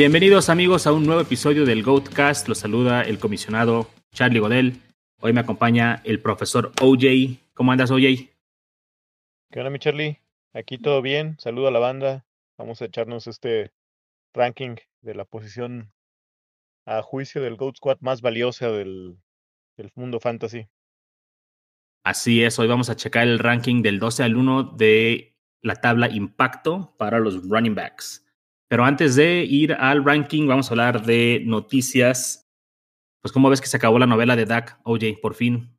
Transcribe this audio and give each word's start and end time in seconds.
Bienvenidos 0.00 0.48
amigos 0.48 0.86
a 0.86 0.94
un 0.94 1.04
nuevo 1.04 1.20
episodio 1.20 1.66
del 1.66 1.82
Goatcast. 1.82 2.48
Los 2.48 2.60
saluda 2.60 3.02
el 3.02 3.18
comisionado 3.18 3.86
Charlie 4.14 4.40
Godel. 4.40 4.80
Hoy 5.20 5.34
me 5.34 5.40
acompaña 5.40 6.00
el 6.04 6.22
profesor 6.22 6.72
OJ. 6.80 7.38
¿Cómo 7.52 7.70
andas, 7.70 7.90
OJ? 7.90 8.00
¿Qué 9.50 9.58
onda, 9.58 9.68
mi 9.68 9.78
Charlie? 9.78 10.18
Aquí 10.54 10.78
todo 10.78 11.02
bien. 11.02 11.38
Saludo 11.38 11.68
a 11.68 11.70
la 11.70 11.80
banda. 11.80 12.24
Vamos 12.56 12.80
a 12.80 12.86
echarnos 12.86 13.26
este 13.26 13.72
ranking 14.32 14.76
de 15.02 15.14
la 15.14 15.26
posición 15.26 15.92
a 16.86 17.02
juicio 17.02 17.42
del 17.42 17.56
Goat 17.56 17.76
Squad 17.76 17.98
más 18.00 18.22
valiosa 18.22 18.70
del, 18.70 19.18
del 19.76 19.92
mundo 19.96 20.18
fantasy. 20.18 20.66
Así 22.04 22.42
es, 22.42 22.58
hoy 22.58 22.68
vamos 22.68 22.88
a 22.88 22.96
checar 22.96 23.28
el 23.28 23.38
ranking 23.38 23.82
del 23.82 23.98
12 23.98 24.22
al 24.22 24.36
1 24.36 24.62
de 24.78 25.36
la 25.60 25.74
tabla 25.74 26.08
impacto 26.08 26.94
para 26.96 27.18
los 27.18 27.46
running 27.46 27.74
backs. 27.74 28.24
Pero 28.70 28.84
antes 28.84 29.16
de 29.16 29.42
ir 29.42 29.72
al 29.72 30.04
ranking, 30.04 30.46
vamos 30.46 30.70
a 30.70 30.74
hablar 30.74 31.02
de 31.02 31.42
noticias. 31.44 32.48
Pues, 33.20 33.32
¿cómo 33.32 33.50
ves 33.50 33.60
que 33.60 33.66
se 33.66 33.76
acabó 33.76 33.98
la 33.98 34.06
novela 34.06 34.36
de 34.36 34.44
Dak, 34.44 34.78
OJ, 34.84 35.20
por 35.20 35.34
fin? 35.34 35.76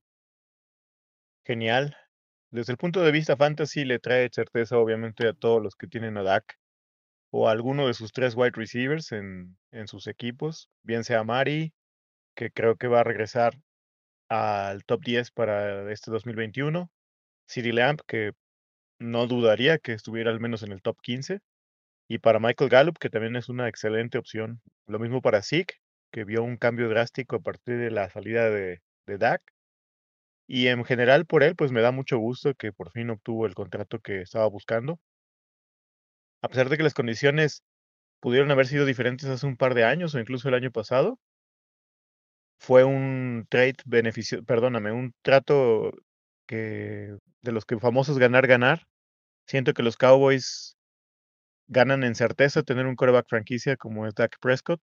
Genial. 1.46 1.96
Desde 2.52 2.74
el 2.74 2.78
punto 2.78 3.00
de 3.00 3.14
vista 3.14 3.38
fantasy, 3.38 3.86
le 3.86 4.00
trae 4.00 4.28
certeza, 4.30 4.78
obviamente, 4.78 5.26
a 5.26 5.32
todos 5.34 5.64
los 5.64 5.78
que 5.78 5.88
tienen 5.88 6.18
a 6.18 6.24
Dak 6.24 6.60
o 7.32 7.48
a 7.48 7.54
alguno 7.54 7.88
de 7.88 7.94
sus 7.94 8.12
tres 8.12 8.36
wide 8.36 8.52
receivers 8.56 9.14
en, 9.14 9.58
en 9.72 9.88
sus 9.88 10.08
equipos, 10.08 10.70
bien 10.84 11.06
sea 11.06 11.24
Mari, 11.24 11.72
que 12.36 12.52
creo 12.52 12.76
que 12.76 12.90
va 12.90 13.00
a 13.00 13.06
regresar 13.06 13.54
al 14.28 14.84
top 14.84 15.02
10 15.06 15.32
para 15.32 15.90
este 15.94 16.12
2021, 16.12 16.92
City 17.48 17.72
Lamp, 17.72 18.02
que 18.06 18.34
no 19.00 19.28
dudaría 19.28 19.78
que 19.78 19.94
estuviera 19.94 20.30
al 20.30 20.42
menos 20.42 20.62
en 20.64 20.74
el 20.74 20.82
top 20.82 20.98
15, 21.02 21.40
y 22.12 22.20
para 22.20 22.40
Michael 22.40 22.70
Gallup, 22.70 22.98
que 22.98 23.10
también 23.10 23.38
es 23.38 23.48
una 23.48 23.70
excelente 23.70 24.18
opción. 24.18 24.62
Lo 24.86 25.00
mismo 25.00 25.22
para 25.22 25.42
Zeke, 25.42 25.76
que 26.12 26.26
vio 26.26 26.44
un 26.44 26.58
cambio 26.58 26.90
drástico 26.90 27.38
a 27.38 27.40
partir 27.40 27.78
de 27.78 27.90
la 27.90 28.10
salida 28.10 28.50
de, 28.50 28.82
de 29.08 29.18
Dak. 29.18 29.42
Y 30.46 30.68
en 30.68 30.84
general 30.84 31.26
por 31.26 31.42
él, 31.42 31.56
pues 31.56 31.72
me 31.72 31.80
da 31.80 31.92
mucho 31.92 32.18
gusto 32.18 32.54
que 32.54 32.74
por 32.74 32.92
fin 32.92 33.10
obtuvo 33.12 33.46
el 33.46 33.56
contrato 33.56 34.00
que 34.00 34.20
estaba 34.20 34.46
buscando. 34.48 35.00
A 36.42 36.50
pesar 36.50 36.68
de 36.68 36.76
que 36.76 36.84
las 36.84 36.94
condiciones 36.94 37.64
pudieron 38.20 38.52
haber 38.52 38.68
sido 38.68 38.86
diferentes 38.86 39.30
hace 39.30 39.48
un 39.48 39.56
par 39.56 39.74
de 39.74 39.86
años 39.86 40.14
o 40.14 40.20
incluso 40.20 40.50
el 40.50 40.56
año 40.56 40.70
pasado, 40.70 41.18
fue 42.60 42.84
un 42.84 43.46
trade 43.50 43.78
beneficio, 43.86 44.44
perdóname, 44.44 44.92
un 44.92 45.14
trato 45.22 45.94
que 46.46 47.16
de 47.42 47.52
los 47.54 47.64
que 47.64 47.80
famosos 47.80 48.20
ganar 48.20 48.48
ganar. 48.48 48.86
Siento 49.48 49.74
que 49.74 49.82
los 49.82 49.96
Cowboys 49.96 50.76
ganan 51.72 52.04
en 52.04 52.16
certeza 52.16 52.64
tener 52.64 52.86
un 52.86 52.96
coreback 52.96 53.28
franquicia 53.30 53.78
como 53.78 54.06
es 54.06 54.14
Dak 54.14 54.38
Prescott. 54.40 54.82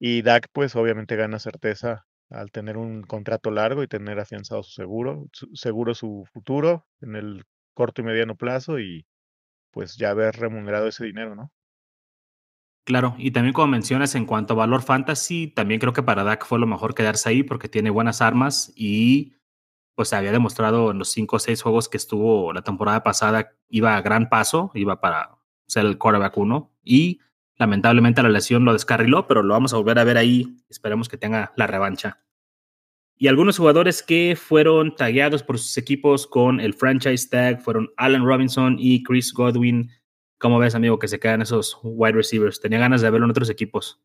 Y 0.00 0.22
Dak, 0.22 0.48
pues 0.52 0.74
obviamente 0.74 1.16
gana 1.16 1.38
certeza 1.38 2.06
al 2.30 2.50
tener 2.50 2.76
un 2.76 3.02
contrato 3.02 3.50
largo 3.50 3.82
y 3.82 3.88
tener 3.88 4.18
afianzado 4.18 4.62
su 4.62 4.72
seguro, 4.72 5.26
seguro 5.52 5.94
su 5.94 6.24
futuro 6.32 6.86
en 7.00 7.14
el 7.14 7.44
corto 7.74 8.00
y 8.00 8.04
mediano 8.04 8.36
plazo 8.36 8.78
y 8.78 9.06
pues 9.70 9.96
ya 9.96 10.10
haber 10.10 10.36
remunerado 10.36 10.88
ese 10.88 11.04
dinero, 11.04 11.34
¿no? 11.34 11.52
Claro, 12.84 13.14
y 13.18 13.32
también 13.32 13.52
como 13.52 13.66
mencionas 13.66 14.14
en 14.14 14.24
cuanto 14.24 14.54
a 14.54 14.56
valor 14.56 14.82
fantasy, 14.82 15.48
también 15.48 15.78
creo 15.78 15.92
que 15.92 16.02
para 16.02 16.24
Dak 16.24 16.46
fue 16.46 16.58
lo 16.58 16.66
mejor 16.66 16.94
quedarse 16.94 17.28
ahí 17.28 17.42
porque 17.42 17.68
tiene 17.68 17.90
buenas 17.90 18.22
armas 18.22 18.72
y 18.74 19.36
pues 19.94 20.12
había 20.14 20.32
demostrado 20.32 20.90
en 20.90 20.98
los 20.98 21.10
cinco 21.10 21.36
o 21.36 21.38
seis 21.38 21.60
juegos 21.60 21.88
que 21.88 21.98
estuvo 21.98 22.52
la 22.52 22.62
temporada 22.62 23.02
pasada, 23.02 23.52
iba 23.68 23.96
a 23.96 24.00
gran 24.00 24.30
paso, 24.30 24.70
iba 24.74 25.00
para 25.00 25.37
ser 25.68 25.86
el 25.86 25.98
quarterback 25.98 26.36
uno 26.36 26.72
y 26.82 27.20
lamentablemente 27.56 28.22
la 28.22 28.30
lesión 28.30 28.64
lo 28.64 28.72
descarriló, 28.72 29.26
pero 29.26 29.42
lo 29.42 29.54
vamos 29.54 29.72
a 29.72 29.76
volver 29.76 29.98
a 29.98 30.04
ver 30.04 30.16
ahí. 30.16 30.56
Esperemos 30.68 31.08
que 31.08 31.18
tenga 31.18 31.52
la 31.56 31.66
revancha. 31.66 32.20
Y 33.16 33.26
algunos 33.28 33.58
jugadores 33.58 34.02
que 34.02 34.36
fueron 34.36 34.94
tagueados 34.94 35.42
por 35.42 35.58
sus 35.58 35.76
equipos 35.76 36.26
con 36.26 36.60
el 36.60 36.72
franchise 36.72 37.28
tag 37.28 37.60
fueron 37.60 37.90
Allen 37.96 38.24
Robinson 38.24 38.76
y 38.78 39.02
Chris 39.02 39.32
Godwin. 39.32 39.90
¿Cómo 40.38 40.58
ves, 40.58 40.76
amigo, 40.76 41.00
que 41.00 41.08
se 41.08 41.18
quedan 41.18 41.42
esos 41.42 41.78
wide 41.82 42.12
receivers? 42.12 42.60
Tenía 42.60 42.78
ganas 42.78 43.00
de 43.00 43.10
verlo 43.10 43.26
en 43.26 43.32
otros 43.32 43.50
equipos. 43.50 44.00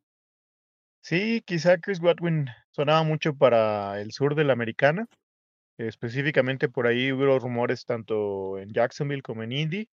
Sí, 1.02 1.44
quizá 1.46 1.78
Chris 1.78 2.00
Godwin 2.00 2.48
sonaba 2.72 3.04
mucho 3.04 3.36
para 3.36 4.02
el 4.02 4.12
sur 4.12 4.34
de 4.34 4.46
la 4.46 4.54
americana. 4.54 5.06
Específicamente 5.78 6.70
por 6.70 6.88
ahí 6.88 7.12
hubo 7.12 7.38
rumores 7.38 7.86
tanto 7.86 8.58
en 8.58 8.70
Jacksonville 8.70 9.22
como 9.22 9.44
en 9.44 9.52
Indy 9.52 9.90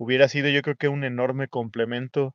hubiera 0.00 0.28
sido 0.28 0.48
yo 0.48 0.62
creo 0.62 0.76
que 0.76 0.88
un 0.88 1.04
enorme 1.04 1.48
complemento 1.48 2.34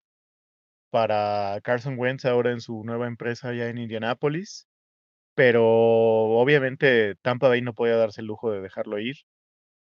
para 0.91 1.59
Carson 1.63 1.97
Wentz 1.97 2.25
ahora 2.25 2.51
en 2.51 2.61
su 2.61 2.83
nueva 2.85 3.07
empresa 3.07 3.49
allá 3.49 3.69
en 3.69 3.79
Indianápolis, 3.79 4.67
pero 5.35 5.65
obviamente 5.65 7.15
Tampa 7.23 7.49
Bay 7.49 7.61
no 7.61 7.73
podía 7.73 7.97
darse 7.97 8.21
el 8.21 8.27
lujo 8.27 8.51
de 8.51 8.61
dejarlo 8.61 8.99
ir. 8.99 9.15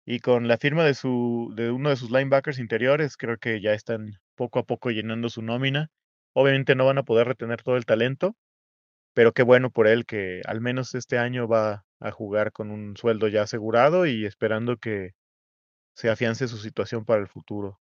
Y 0.06 0.20
con 0.20 0.48
la 0.48 0.58
firma 0.58 0.84
de, 0.84 0.94
su, 0.94 1.52
de 1.56 1.70
uno 1.70 1.90
de 1.90 1.96
sus 1.96 2.10
linebackers 2.10 2.58
interiores, 2.58 3.16
creo 3.18 3.38
que 3.38 3.60
ya 3.60 3.74
están 3.74 4.12
poco 4.36 4.60
a 4.60 4.64
poco 4.64 4.90
llenando 4.90 5.28
su 5.28 5.42
nómina. 5.42 5.90
Obviamente 6.34 6.74
no 6.74 6.86
van 6.86 6.98
a 6.98 7.04
poder 7.04 7.28
retener 7.28 7.62
todo 7.62 7.76
el 7.76 7.86
talento, 7.86 8.36
pero 9.14 9.32
qué 9.32 9.42
bueno 9.42 9.70
por 9.70 9.88
él 9.88 10.06
que 10.06 10.42
al 10.46 10.60
menos 10.62 10.94
este 10.94 11.18
año 11.18 11.48
va 11.48 11.84
a 12.00 12.10
jugar 12.12 12.52
con 12.52 12.70
un 12.70 12.96
sueldo 12.96 13.28
ya 13.28 13.42
asegurado 13.42 14.06
y 14.06 14.26
esperando 14.26 14.78
que 14.78 15.12
se 15.98 16.08
afiance 16.08 16.46
su 16.46 16.58
situación 16.58 17.04
para 17.04 17.20
el 17.20 17.26
futuro. 17.26 17.80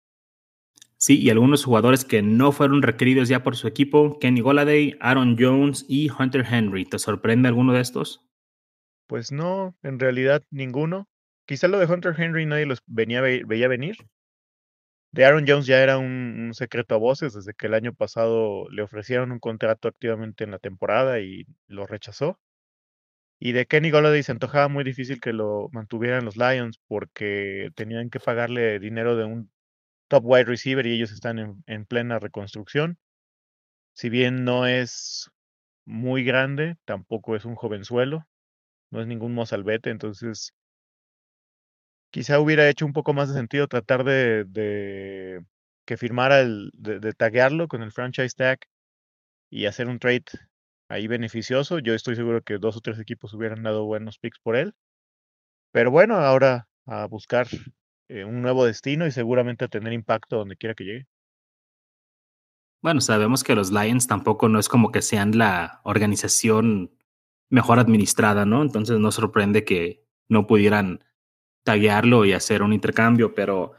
Sí, 0.97 1.22
y 1.22 1.30
algunos 1.30 1.64
jugadores 1.64 2.06
que 2.06 2.24
no 2.24 2.52
fueron 2.52 2.81
requeridos 2.81 3.30
ya 3.30 3.44
por 3.44 3.56
su 3.56 3.68
equipo, 3.68 4.18
Kenny 4.18 4.42
Goladay, 4.42 4.97
Aaron 5.00 5.38
Jones 5.40 5.86
y 5.88 6.09
Hunter 6.09 6.44
Henry. 6.44 6.86
¿Te 6.86 6.98
sorprende 6.98 7.50
alguno 7.50 7.72
de 7.72 7.81
estos? 7.81 8.28
Pues 9.06 9.31
no, 9.31 9.78
en 9.84 10.00
realidad 10.00 10.42
ninguno. 10.50 11.08
Quizá 11.46 11.68
lo 11.68 11.78
de 11.78 11.86
Hunter 11.86 12.16
Henry 12.18 12.48
nadie 12.48 12.66
los 12.66 12.81
venía, 12.88 13.22
veía 13.22 13.68
venir. 13.68 13.98
De 15.12 15.25
Aaron 15.25 15.46
Jones 15.48 15.68
ya 15.68 15.84
era 15.84 16.00
un, 16.00 16.36
un, 16.48 16.53
secreto 16.56 16.96
a 16.96 16.98
voces 16.98 17.34
desde 17.36 17.53
que 17.53 17.68
el 17.68 17.75
año 17.75 17.94
pasado 17.94 18.68
le 18.72 18.81
ofrecieron 18.81 19.31
un 19.31 19.40
contrato 19.40 19.88
activamente 19.88 20.46
en 20.46 20.52
la 20.52 20.59
temporada 20.59 21.19
y 21.19 21.46
lo 21.68 21.86
rechazó. 21.86 22.40
Y 23.40 23.54
de 23.54 23.66
Kenny 23.66 23.90
Golladay 23.92 24.24
se 24.24 24.32
antojaba 24.34 24.68
muy 24.68 24.84
difícil 24.84 25.20
que 25.22 25.34
lo 25.34 25.70
mantuvieran 25.72 26.26
los 26.26 26.38
Lions 26.38 26.80
porque 26.88 27.70
tenían 27.76 28.10
que 28.10 28.20
pagarle 28.20 28.80
dinero 28.80 29.16
de 29.16 29.26
un 29.26 29.52
top 30.10 30.24
wide 30.26 30.46
receiver 30.46 30.86
y 30.88 30.94
ellos 30.96 31.12
están 31.12 31.40
en, 31.40 31.64
en 31.68 31.86
plena 31.86 32.20
reconstrucción. 32.20 32.98
Si 33.94 34.10
bien 34.10 34.46
no 34.46 34.68
es 34.68 35.30
muy 35.86 36.24
grande, 36.24 36.78
tampoco 36.86 37.36
es 37.36 37.46
un 37.46 37.56
jovenzuelo, 37.56 38.28
no 38.92 39.02
es 39.02 39.08
ningún 39.08 39.34
mozalbete, 39.36 39.92
entonces 39.92 40.54
quizá 42.12 42.40
hubiera 42.40 42.68
hecho 42.70 42.86
un 42.86 42.94
poco 42.94 43.14
más 43.14 43.30
de 43.30 43.36
sentido 43.36 43.68
tratar 43.68 44.04
de, 44.04 44.46
de 44.46 45.44
que 45.86 45.98
firmara 45.98 46.42
el, 46.42 46.72
de, 46.74 47.00
de 47.00 47.14
taguearlo 47.14 47.68
con 47.68 47.82
el 47.84 47.92
franchise 47.92 48.36
tag 48.36 48.60
y 49.50 49.66
hacer 49.68 49.88
un 49.90 50.00
trade 50.00 50.26
ahí 50.90 51.08
beneficioso. 51.08 51.80
Yo 51.80 51.94
estoy 51.94 52.16
seguro 52.16 52.42
que 52.42 52.58
dos 52.58 52.76
o 52.76 52.82
tres 52.82 53.00
equipos 53.00 53.34
hubieran 53.34 53.64
dado 53.64 53.86
buenos 53.86 54.18
picks 54.18 54.40
por 54.40 54.56
él. 54.56 54.74
Pero 55.72 55.92
bueno, 55.92 56.16
ahora 56.16 56.68
a 56.86 57.06
buscar 57.06 57.48
eh, 58.10 58.26
un 58.26 58.42
nuevo 58.42 58.66
destino 58.66 59.06
y 59.06 59.12
seguramente 59.12 59.66
a 59.66 59.68
tener 59.70 59.94
impacto 59.94 60.38
donde 60.38 60.58
quiera 60.58 60.74
que 60.76 60.84
llegue. 60.84 61.08
Bueno, 62.81 63.02
sabemos 63.02 63.44
que 63.44 63.56
los 63.56 63.72
Lions 63.72 64.08
tampoco 64.08 64.50
no 64.50 64.58
es 64.58 64.69
como 64.69 64.92
que 64.92 65.02
sean 65.02 65.38
la 65.38 65.81
organización 65.84 66.92
mejor 67.50 67.78
administrada, 67.78 68.46
¿no? 68.46 68.62
Entonces 68.62 69.00
no 69.00 69.12
sorprende 69.12 69.66
que 69.66 70.06
no 70.30 70.48
pudieran 70.48 71.04
taguearlo 71.63 72.25
y 72.25 72.34
hacer 72.34 72.63
un 72.63 72.74
intercambio, 72.74 73.36
pero 73.36 73.74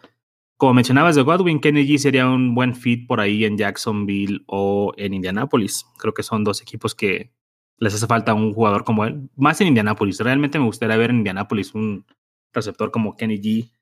como 0.61 0.75
mencionabas 0.75 1.17
de 1.17 1.23
Godwin, 1.23 1.59
Kennedy 1.59 1.97
sería 1.97 2.29
un 2.29 2.55
buen 2.55 2.75
fit 2.75 3.07
por 3.07 3.19
ahí 3.19 3.47
en 3.47 3.57
Jacksonville 3.57 4.43
o 4.47 4.93
en 4.99 5.15
Indianapolis. 5.15 5.87
Creo 5.99 6.13
que 6.13 6.23
son 6.23 6.45
dos 6.45 6.61
equipos 6.61 6.95
que 6.95 7.33
les 7.79 7.95
hace 7.95 8.07
falta 8.07 8.35
un 8.35 8.53
jugador 8.53 8.85
como 8.85 9.07
él. 9.07 9.31
Más 9.37 9.59
en 9.63 9.69
Indianapolis. 9.69 10.21
Realmente 10.21 10.59
me 10.59 10.67
gustaría 10.67 10.99
ver 10.99 11.09
en 11.09 11.17
Indianapolis 11.17 11.75
un 11.75 12.05
receptor 12.53 12.91
como 12.91 13.17
Kenny 13.17 13.41
G. 13.41 13.73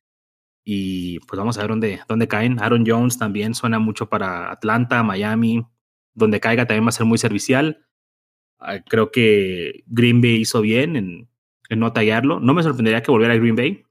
Y 0.65 1.19
pues 1.27 1.37
vamos 1.37 1.59
a 1.59 1.63
ver 1.63 1.71
dónde, 1.71 2.01
dónde 2.07 2.29
caen. 2.29 2.61
Aaron 2.63 2.85
Jones 2.87 3.19
también 3.19 3.57
suena 3.57 3.81
mucho 3.81 4.09
para 4.09 4.53
Atlanta, 4.53 5.03
Miami. 5.03 5.67
Donde 6.15 6.39
caiga 6.39 6.65
también 6.65 6.85
va 6.85 6.91
a 6.91 6.93
ser 6.93 7.07
muy 7.07 7.19
servicial. 7.19 7.89
Ah, 8.61 8.79
creo 8.89 9.11
que 9.11 9.83
Green 9.87 10.21
Bay 10.21 10.37
hizo 10.37 10.61
bien 10.61 10.95
en, 10.95 11.29
en 11.71 11.81
no 11.81 11.93
tallarlo. 11.93 12.39
No 12.39 12.55
me 12.55 12.63
sorprendería 12.63 13.03
que 13.03 13.11
volviera 13.11 13.35
a 13.35 13.39
Green 13.39 13.57
Bay, 13.57 13.85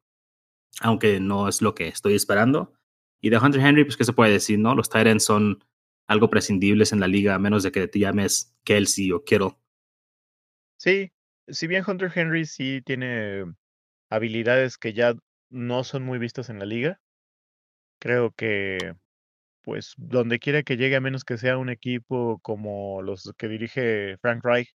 aunque 0.79 1.19
no 1.19 1.49
es 1.49 1.61
lo 1.61 1.75
que 1.75 1.89
estoy 1.89 2.13
esperando. 2.13 2.76
Y 3.21 3.29
de 3.29 3.37
Hunter 3.37 3.61
Henry, 3.61 3.83
pues, 3.83 3.97
¿qué 3.97 4.03
se 4.03 4.13
puede 4.13 4.31
decir, 4.31 4.59
no? 4.59 4.75
Los 4.75 4.89
Titans 4.89 5.23
son 5.23 5.63
algo 6.07 6.29
prescindibles 6.29 6.93
en 6.93 6.99
la 6.99 7.07
liga, 7.07 7.35
a 7.35 7.39
menos 7.39 7.63
de 7.63 7.71
que 7.71 7.87
te 7.87 7.99
llames 7.99 8.55
Kelsey 8.63 9.11
o 9.11 9.23
Kittle. 9.23 9.57
Sí, 10.77 11.11
si 11.47 11.67
bien 11.67 11.83
Hunter 11.85 12.11
Henry 12.13 12.45
sí 12.45 12.81
tiene 12.85 13.45
habilidades 14.09 14.77
que 14.77 14.93
ya 14.93 15.15
no 15.49 15.83
son 15.83 16.03
muy 16.03 16.19
vistas 16.19 16.49
en 16.49 16.59
la 16.59 16.65
liga, 16.65 16.99
creo 17.99 18.31
que 18.31 18.93
pues 19.63 19.95
donde 19.97 20.39
quiera 20.39 20.63
que 20.63 20.77
llegue, 20.77 20.95
a 20.95 21.01
menos 21.01 21.25
que 21.25 21.37
sea 21.37 21.57
un 21.57 21.69
equipo 21.69 22.39
como 22.39 23.01
los 23.01 23.33
que 23.37 23.49
dirige 23.49 24.17
Frank 24.21 24.41
Reich, 24.45 24.73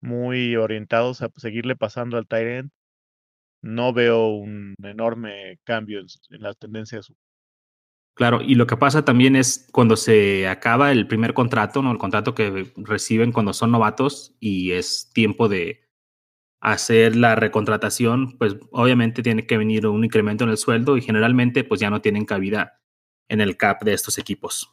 muy 0.00 0.56
orientados 0.56 1.22
a 1.22 1.30
seguirle 1.36 1.76
pasando 1.76 2.16
al 2.16 2.28
tight 2.28 2.66
no 3.62 3.92
veo 3.92 4.28
un 4.28 4.74
enorme 4.82 5.58
cambio 5.64 6.00
en, 6.00 6.06
en 6.30 6.42
la 6.42 6.54
tendencia 6.54 6.98
de 6.98 7.02
su 7.02 7.14
Claro, 8.20 8.42
y 8.42 8.54
lo 8.54 8.66
que 8.66 8.76
pasa 8.76 9.02
también 9.02 9.34
es 9.34 9.66
cuando 9.72 9.96
se 9.96 10.46
acaba 10.46 10.92
el 10.92 11.06
primer 11.06 11.32
contrato, 11.32 11.80
¿no? 11.80 11.90
El 11.90 11.96
contrato 11.96 12.34
que 12.34 12.70
reciben 12.76 13.32
cuando 13.32 13.54
son 13.54 13.70
novatos 13.70 14.36
y 14.38 14.72
es 14.72 15.10
tiempo 15.14 15.48
de 15.48 15.88
hacer 16.60 17.16
la 17.16 17.34
recontratación, 17.34 18.36
pues 18.36 18.58
obviamente 18.72 19.22
tiene 19.22 19.46
que 19.46 19.56
venir 19.56 19.86
un 19.86 20.04
incremento 20.04 20.44
en 20.44 20.50
el 20.50 20.58
sueldo 20.58 20.98
y 20.98 21.00
generalmente 21.00 21.64
pues 21.64 21.80
ya 21.80 21.88
no 21.88 22.02
tienen 22.02 22.26
cabida 22.26 22.82
en 23.30 23.40
el 23.40 23.56
cap 23.56 23.82
de 23.84 23.94
estos 23.94 24.18
equipos. 24.18 24.70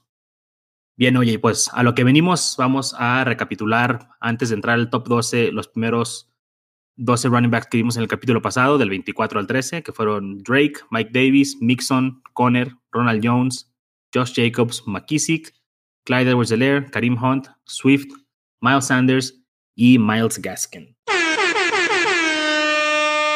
Bien, 0.98 1.16
oye, 1.16 1.40
pues 1.40 1.70
a 1.72 1.84
lo 1.84 1.96
que 1.96 2.04
venimos, 2.04 2.56
vamos 2.58 2.96
a 3.00 3.24
recapitular 3.24 4.10
antes 4.20 4.50
de 4.50 4.56
entrar 4.56 4.74
al 4.74 4.90
top 4.90 5.08
12 5.08 5.54
los 5.54 5.70
primeros 5.70 6.34
12 6.98 7.30
running 7.30 7.52
backs 7.52 7.68
que 7.68 7.78
vimos 7.78 7.96
en 7.96 8.02
el 8.02 8.10
capítulo 8.10 8.42
pasado, 8.42 8.78
del 8.78 8.90
24 8.90 9.40
al 9.40 9.48
13, 9.48 9.84
que 9.84 9.94
fueron 9.94 10.40
Drake, 10.40 10.80
Mike 10.90 11.12
Davis, 11.14 11.58
Mixon, 11.62 12.22
Conner, 12.34 12.74
Ronald 12.98 13.22
Jones, 13.24 13.72
Josh 14.14 14.34
Jacobs, 14.36 14.84
McKissick, 14.86 15.54
Clyde 16.06 16.30
edwards 16.30 16.54
Karim 16.92 17.18
Hunt, 17.22 17.48
Swift, 17.66 18.08
Miles 18.62 18.88
Sanders 18.88 19.44
y 19.76 20.00
Miles 20.00 20.42
Gaskin. 20.42 20.96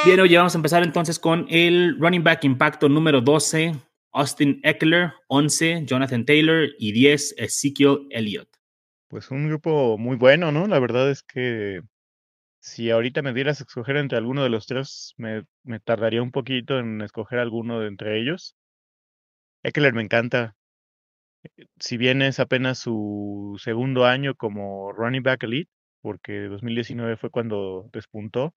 Bien, 0.04 0.20
oye, 0.20 0.36
vamos 0.36 0.56
a 0.56 0.58
empezar 0.58 0.82
entonces 0.82 1.20
con 1.20 1.46
el 1.50 1.96
running 2.00 2.24
back 2.24 2.44
impacto 2.44 2.90
número 2.90 3.22
12, 3.22 3.76
Austin 4.14 4.60
Eckler, 4.64 5.14
11, 5.28 5.86
Jonathan 5.86 6.26
Taylor 6.26 6.70
y 6.80 6.92
10, 6.92 7.36
Ezekiel 7.38 8.08
Elliott. 8.10 8.50
Pues 9.10 9.30
un 9.30 9.48
grupo 9.48 9.98
muy 10.00 10.16
bueno, 10.16 10.52
¿no? 10.52 10.66
La 10.68 10.80
verdad 10.80 11.12
es 11.12 11.22
que 11.22 11.82
si 12.62 12.90
ahorita 12.90 13.22
me 13.22 13.34
dieras 13.34 13.60
a 13.60 13.64
escoger 13.66 13.98
entre 13.98 14.18
alguno 14.18 14.42
de 14.42 14.50
los 14.50 14.66
tres, 14.66 15.14
me 15.18 15.46
tardaría 15.84 16.24
un 16.24 16.32
poquito 16.32 16.80
en 16.80 17.02
escoger 17.02 17.40
alguno 17.40 17.80
de 17.80 17.88
entre 17.88 18.20
ellos. 18.20 18.56
Eckler 19.64 19.94
me 19.94 20.04
encanta. 20.04 20.56
Eh, 21.44 21.66
si 21.80 21.98
bien 21.98 22.22
es 22.22 22.40
apenas 22.40 22.80
su 22.80 23.58
segundo 23.62 24.06
año 24.06 24.36
como 24.36 24.92
running 24.94 25.24
back 25.24 25.44
elite, 25.44 25.72
porque 26.02 26.42
2019 26.44 27.18
fue 27.18 27.30
cuando 27.32 27.90
despuntó, 27.94 28.54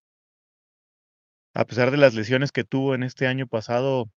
a 1.54 1.64
pesar 1.64 1.90
de 1.90 1.96
las 1.96 2.14
lesiones 2.14 2.52
que 2.52 2.64
tuvo 2.64 2.94
en 2.94 3.02
este 3.02 3.26
año 3.26 3.46
pasado, 3.46 4.10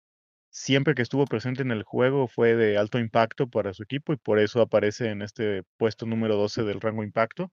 siempre 0.51 0.95
que 0.95 1.03
estuvo 1.03 1.27
presente 1.27 1.63
en 1.63 1.73
el 1.73 1.85
juego 1.85 2.29
fue 2.29 2.57
de 2.57 2.79
alto 2.79 2.99
impacto 3.01 3.49
para 3.49 3.75
su 3.75 3.85
equipo 3.85 4.13
y 4.15 4.17
por 4.19 4.39
eso 4.41 4.63
aparece 4.63 5.11
en 5.11 5.23
este 5.23 5.63
puesto 5.79 6.07
número 6.07 6.37
12 6.37 6.65
del 6.65 6.81
rango 6.83 7.05
impacto, 7.05 7.51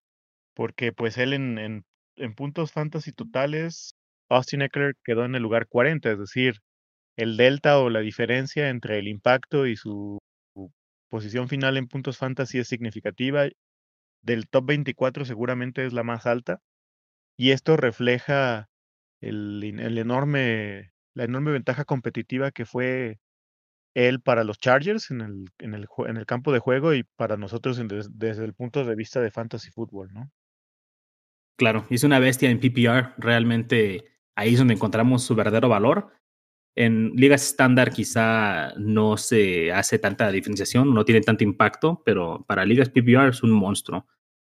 porque 0.56 0.94
pues 0.94 1.18
él 1.20 1.34
en, 1.34 1.60
en 1.60 1.86
en 2.18 2.36
puntos 2.36 2.72
fantasy 2.74 3.14
totales, 3.14 3.96
Austin 4.30 4.64
Eckler 4.64 4.96
quedó 5.06 5.26
en 5.26 5.36
el 5.36 5.44
lugar 5.44 5.68
40, 5.68 6.12
es 6.12 6.20
decir, 6.20 6.56
el 7.15 7.38
delta 7.38 7.80
o 7.80 7.89
la 7.89 8.00
diferencia 8.00 8.69
entre 8.69 9.00
el 9.00 9.07
impacto 9.07 9.68
y 9.68 9.75
su, 9.75 10.19
posición 11.10 11.48
final 11.48 11.77
en 11.77 11.88
puntos 11.88 12.18
fantasy 12.18 12.60
es 12.60 12.68
significativa. 12.68 13.48
Del 14.24 14.48
top 14.50 14.65
24 14.68 15.25
seguramente 15.25 15.86
es 15.86 15.94
la 15.94 16.04
más 16.04 16.25
alta. 16.25 16.60
Y 17.38 17.51
esto 17.51 17.77
refleja 17.77 18.69
el, 19.21 19.63
enorme, 19.98 20.92
la 21.13 21.25
enorme 21.25 21.51
ventaja 21.51 21.86
competitiva 21.86 22.51
que 22.51 22.65
fue 22.65 23.19
él 23.94 24.21
para 24.21 24.44
los 24.44 24.57
Chargers 24.57 25.12
en 25.12 25.21
el, 25.21 25.45
en 25.60 25.75
el, 25.75 25.88
en 26.07 26.18
el 26.18 26.25
campo 26.25 26.51
de 26.51 26.60
juego 26.60 26.95
y 26.95 27.04
para 27.15 27.38
nosotros 27.38 27.80
desde 28.12 28.44
el 28.44 28.54
punto 28.56 28.83
de 28.83 28.95
vista 28.95 29.21
de 29.21 29.30
fantasy 29.30 29.69
fútbol, 29.69 30.12
¿no? 30.13 30.31
Claro, 31.57 31.86
es 31.89 32.04
una 32.04 32.19
bestia 32.19 32.50
en 32.50 32.60
PPR. 32.60 33.13
Realmente 33.18 34.06
ahí 34.36 34.54
es 34.54 34.60
donde 34.60 34.74
encontramos 34.74 35.24
su 35.24 35.36
verdadero 35.36 35.69
valor. 35.69 36.12
En 36.75 37.12
ligas 37.16 37.44
estándar 37.44 37.92
quizá 37.92 38.74
no 38.78 39.18
se 39.18 39.72
hace 39.72 40.00
tanta 40.00 40.31
diferenciación, 40.31 40.94
no 40.94 41.06
tiene 41.06 41.22
tanto 41.22 41.44
impacto, 41.44 42.02
pero 42.04 42.44
para 42.48 42.66
ligas 42.66 42.90
PPR 42.90 43.30
es 43.30 43.44
un 43.44 43.52
monstruo. 43.52 44.08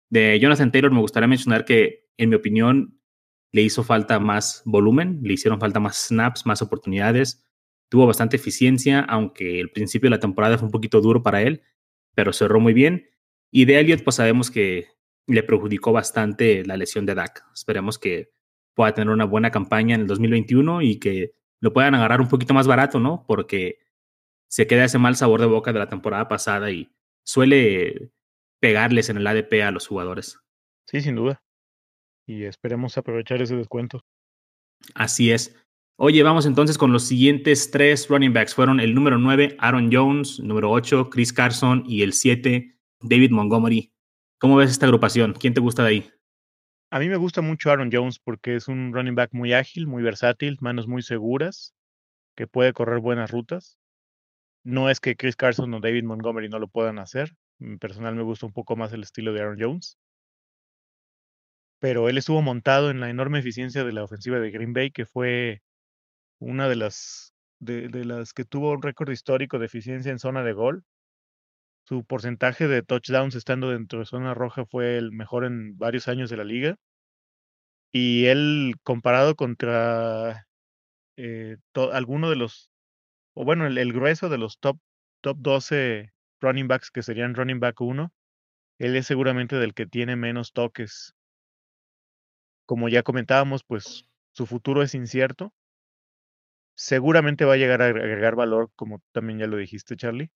De 0.09 0.39
Jonathan 0.41 0.73
Taylor 0.73 0.91
me 0.91 1.01
gustaría 1.01 1.27
mencionar 1.27 1.65
que, 1.65 2.07
en 2.17 2.31
mi 2.31 2.37
opinión, 2.37 2.99
le 3.53 3.63
hizo 3.63 3.85
falta 3.85 4.19
más 4.19 4.63
volumen, 4.65 5.21
le 5.23 5.35
hicieron 5.35 5.61
falta 5.61 5.81
más 5.81 6.07
snaps, 6.09 6.47
más 6.47 6.63
oportunidades. 6.63 7.45
Tuvo 7.91 8.07
bastante 8.07 8.37
eficiencia, 8.37 9.01
aunque 9.01 9.61
el 9.61 9.71
principio 9.71 10.07
de 10.07 10.17
la 10.17 10.21
temporada 10.21 10.57
fue 10.57 10.67
un 10.67 10.73
poquito 10.73 11.01
duro 11.01 11.23
para 11.23 11.43
él, 11.43 11.63
pero 12.15 12.33
cerró 12.33 12.59
muy 12.59 12.73
bien. 12.73 13.09
Y 13.51 13.67
de 13.67 13.79
Elliott, 13.79 14.03
pues 14.03 14.17
sabemos 14.17 14.51
que 14.51 14.89
le 15.27 15.43
perjudicó 15.43 15.93
bastante 15.93 16.65
la 16.65 16.77
lesión 16.77 17.07
de 17.07 17.15
Dak. 17.15 17.45
Esperemos 17.55 17.99
que 17.99 18.31
pueda 18.75 18.95
tener 18.95 19.13
una 19.13 19.25
buena 19.25 19.51
campaña 19.51 19.95
en 19.95 20.03
el 20.03 20.07
2021 20.07 20.83
y 20.83 20.99
que 20.99 21.35
lo 21.65 21.73
puedan 21.73 21.95
agarrar 21.95 22.21
un 22.21 22.29
poquito 22.29 22.53
más 22.53 22.67
barato, 22.67 23.01
¿no? 23.01 23.25
Porque 23.27 23.79
se 24.51 24.67
queda 24.67 24.85
ese 24.85 24.99
mal 24.99 25.17
sabor 25.17 25.41
de 25.41 25.47
boca 25.47 25.73
de 25.73 25.79
la 25.79 25.89
temporada 25.89 26.29
pasada 26.29 26.71
y 26.71 26.95
suele 27.25 28.13
pegarles 28.61 29.09
en 29.09 29.17
el 29.17 29.27
ADP 29.27 29.63
a 29.63 29.71
los 29.71 29.87
jugadores. 29.87 30.39
Sí, 30.87 31.01
sin 31.01 31.17
duda. 31.17 31.43
Y 32.27 32.45
esperemos 32.45 32.99
aprovechar 32.99 33.41
ese 33.41 33.57
descuento. 33.57 34.05
Así 34.95 35.33
es. 35.33 35.57
Oye, 35.97 36.23
vamos 36.23 36.45
entonces 36.45 36.77
con 36.77 36.93
los 36.93 37.05
siguientes 37.05 37.71
tres 37.71 38.09
running 38.11 38.35
backs. 38.35 38.55
Fueron 38.55 38.79
el 38.79 38.95
número 38.95 39.17
9, 39.17 39.57
Aaron 39.59 39.89
Jones, 39.91 40.41
número 40.41 40.71
8, 40.71 41.09
Chris 41.09 41.33
Carson 41.33 41.83
y 41.87 42.03
el 42.03 42.13
7, 42.13 42.79
David 43.01 43.31
Montgomery. 43.31 43.91
¿Cómo 44.39 44.57
ves 44.57 44.71
esta 44.71 44.85
agrupación? 44.85 45.33
¿Quién 45.33 45.55
te 45.55 45.63
gusta 45.63 45.83
de 45.83 45.89
ahí? 45.89 46.11
A 46.95 47.01
mí 47.01 47.09
me 47.09 47.17
gusta 47.17 47.43
mucho 47.43 47.73
Aaron 47.73 47.91
Jones 47.93 48.21
porque 48.21 48.55
es 48.55 48.69
un 48.69 48.93
running 48.93 49.17
back 49.17 49.31
muy 49.33 49.53
ágil, 49.53 49.89
muy 49.89 50.01
versátil, 50.01 50.59
manos 50.61 50.87
muy 50.87 51.03
seguras, 51.03 51.75
que 52.37 52.47
puede 52.47 52.73
correr 52.73 53.01
buenas 53.01 53.33
rutas. 53.33 53.81
No 54.63 54.89
es 54.89 55.01
que 55.01 55.17
Chris 55.17 55.35
Carson 55.35 55.75
o 55.75 55.81
David 55.81 56.05
Montgomery 56.05 56.49
no 56.49 56.61
lo 56.61 56.69
puedan 56.69 57.01
hacer. 57.01 57.33
Personal 57.81 58.15
me 58.15 58.23
gusta 58.23 58.47
un 58.47 58.53
poco 58.53 58.77
más 58.77 58.93
el 58.93 59.03
estilo 59.03 59.33
de 59.33 59.41
Aaron 59.41 59.59
Jones. 59.59 59.99
Pero 61.81 62.09
él 62.09 62.17
estuvo 62.17 62.43
montado 62.43 62.93
en 62.93 63.01
la 63.01 63.11
enorme 63.11 63.41
eficiencia 63.41 63.83
de 63.83 63.93
la 63.93 64.05
ofensiva 64.05 64.39
de 64.39 64.53
Green 64.53 64.73
Bay, 64.73 64.93
que 64.93 65.05
fue 65.05 65.63
una 66.39 66.69
de 66.69 66.77
las, 66.77 67.35
de, 67.59 67.89
de 67.89 68.05
las 68.05 68.33
que 68.33 68.45
tuvo 68.45 68.71
un 68.71 68.83
récord 68.83 69.11
histórico 69.11 69.59
de 69.59 69.67
eficiencia 69.67 70.13
en 70.13 70.21
zona 70.21 70.45
de 70.45 70.53
gol. 70.53 70.85
Su 71.87 72.05
porcentaje 72.05 72.69
de 72.69 72.83
touchdowns 72.83 73.35
estando 73.35 73.71
dentro 73.71 73.99
de 73.99 74.07
zona 74.07 74.33
roja 74.33 74.65
fue 74.65 74.97
el 74.97 75.11
mejor 75.11 75.45
en 75.45 75.77
varios 75.77 76.07
años 76.07 76.31
de 76.31 76.37
la 76.37 76.45
liga. 76.45 76.79
Y 77.97 78.27
él, 78.27 78.75
comparado 78.83 79.37
contra 79.37 80.49
eh, 81.17 81.59
alguno 81.93 82.29
de 82.29 82.35
los, 82.35 82.69
o 83.35 83.45
bueno, 83.45 83.69
el, 83.69 83.93
grueso 83.93 84.29
de 84.29 84.37
los 84.37 84.59
top, 84.59 84.81
top 85.21 85.37
12 85.39 86.13
running 86.41 86.67
backs 86.67 86.91
que 86.91 87.05
serían 87.05 87.37
running 87.37 87.61
back 87.61 87.81
1, 87.81 88.13
él 88.81 88.97
es 88.97 89.07
seguramente 89.07 89.55
del 89.55 89.75
que 89.75 89.87
tiene 89.87 90.17
menos 90.17 90.53
toques. 90.53 91.15
Como 92.67 92.89
ya 92.89 93.05
comentábamos, 93.05 93.63
pues 93.63 94.07
su 94.33 94.47
futuro 94.47 94.83
es 94.83 94.97
incierto. 94.97 95.55
Seguramente 96.75 97.45
va 97.45 97.55
a 97.55 97.59
llegar 97.59 97.81
a 97.81 97.87
agregar 97.87 98.35
valor, 98.35 98.73
como 98.75 99.03
también 99.13 99.39
ya 99.39 99.47
lo 99.47 99.57
dijiste, 99.57 99.95
Charlie. 99.95 100.33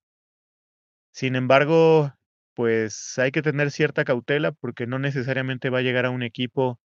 Sin 1.10 1.34
embargo, 1.34 2.12
pues 2.54 3.18
hay 3.18 3.32
que 3.32 3.42
tener 3.42 3.72
cierta 3.72 4.04
cautela 4.04 4.52
porque 4.52 4.86
no 4.86 5.00
necesariamente 5.00 5.70
va 5.70 5.78
a 5.78 5.82
llegar 5.82 6.06
a 6.06 6.10
un 6.10 6.22
equipo 6.22 6.78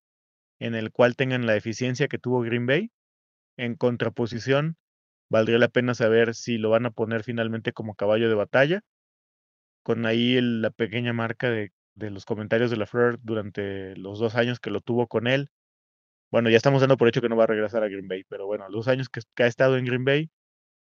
en 0.58 0.74
el 0.74 0.90
cual 0.90 1.16
tengan 1.16 1.46
la 1.46 1.56
eficiencia 1.56 2.08
que 2.08 2.18
tuvo 2.18 2.40
Green 2.40 2.66
Bay. 2.66 2.90
En 3.56 3.76
contraposición, 3.76 4.76
valdría 5.30 5.58
la 5.58 5.68
pena 5.68 5.94
saber 5.94 6.34
si 6.34 6.58
lo 6.58 6.70
van 6.70 6.86
a 6.86 6.90
poner 6.90 7.24
finalmente 7.24 7.72
como 7.72 7.94
caballo 7.94 8.28
de 8.28 8.34
batalla, 8.34 8.80
con 9.82 10.06
ahí 10.06 10.40
la 10.40 10.70
pequeña 10.70 11.12
marca 11.12 11.50
de, 11.50 11.72
los 11.96 12.24
comentarios 12.24 12.70
de 12.70 12.76
la 12.76 12.86
Fleur 12.86 13.18
durante 13.22 13.96
los 13.96 14.18
dos 14.18 14.34
años 14.34 14.60
que 14.60 14.70
lo 14.70 14.80
tuvo 14.80 15.06
con 15.06 15.26
él. 15.26 15.50
Bueno, 16.30 16.50
ya 16.50 16.56
estamos 16.56 16.80
dando 16.80 16.96
por 16.96 17.08
hecho 17.08 17.20
que 17.20 17.28
no 17.28 17.36
va 17.36 17.44
a 17.44 17.48
regresar 17.48 17.84
a 17.84 17.88
Green 17.88 18.08
Bay, 18.08 18.24
pero 18.28 18.46
bueno, 18.46 18.68
los 18.68 18.88
años 18.88 19.08
que 19.08 19.42
ha 19.42 19.46
estado 19.46 19.76
en 19.76 19.84
Green 19.84 20.04
Bay, 20.04 20.30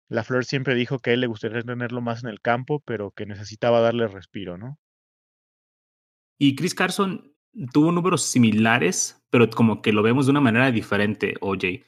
la 0.09 0.23
Flor 0.23 0.43
siempre 0.43 0.75
dijo 0.75 0.99
que 0.99 1.11
a 1.11 1.13
él 1.13 1.21
le 1.21 1.27
gustaría 1.27 1.61
tenerlo 1.61 2.01
más 2.01 2.23
en 2.23 2.29
el 2.29 2.41
campo, 2.41 2.81
pero 2.81 3.11
que 3.11 3.27
necesitaba 3.27 3.79
darle 3.79 4.07
respiro, 4.07 4.57
¿no? 4.57 4.77
Y 6.39 6.55
Chris 6.55 6.73
Carson 6.73 7.35
tuvo 7.73 7.91
números 7.91 8.23
similares, 8.23 9.18
pero 9.29 9.49
como 9.49 9.81
que 9.81 9.93
lo 9.93 10.03
vemos 10.03 10.25
de 10.25 10.31
una 10.31 10.41
manera 10.41 10.71
diferente, 10.71 11.35
OJ. 11.41 11.85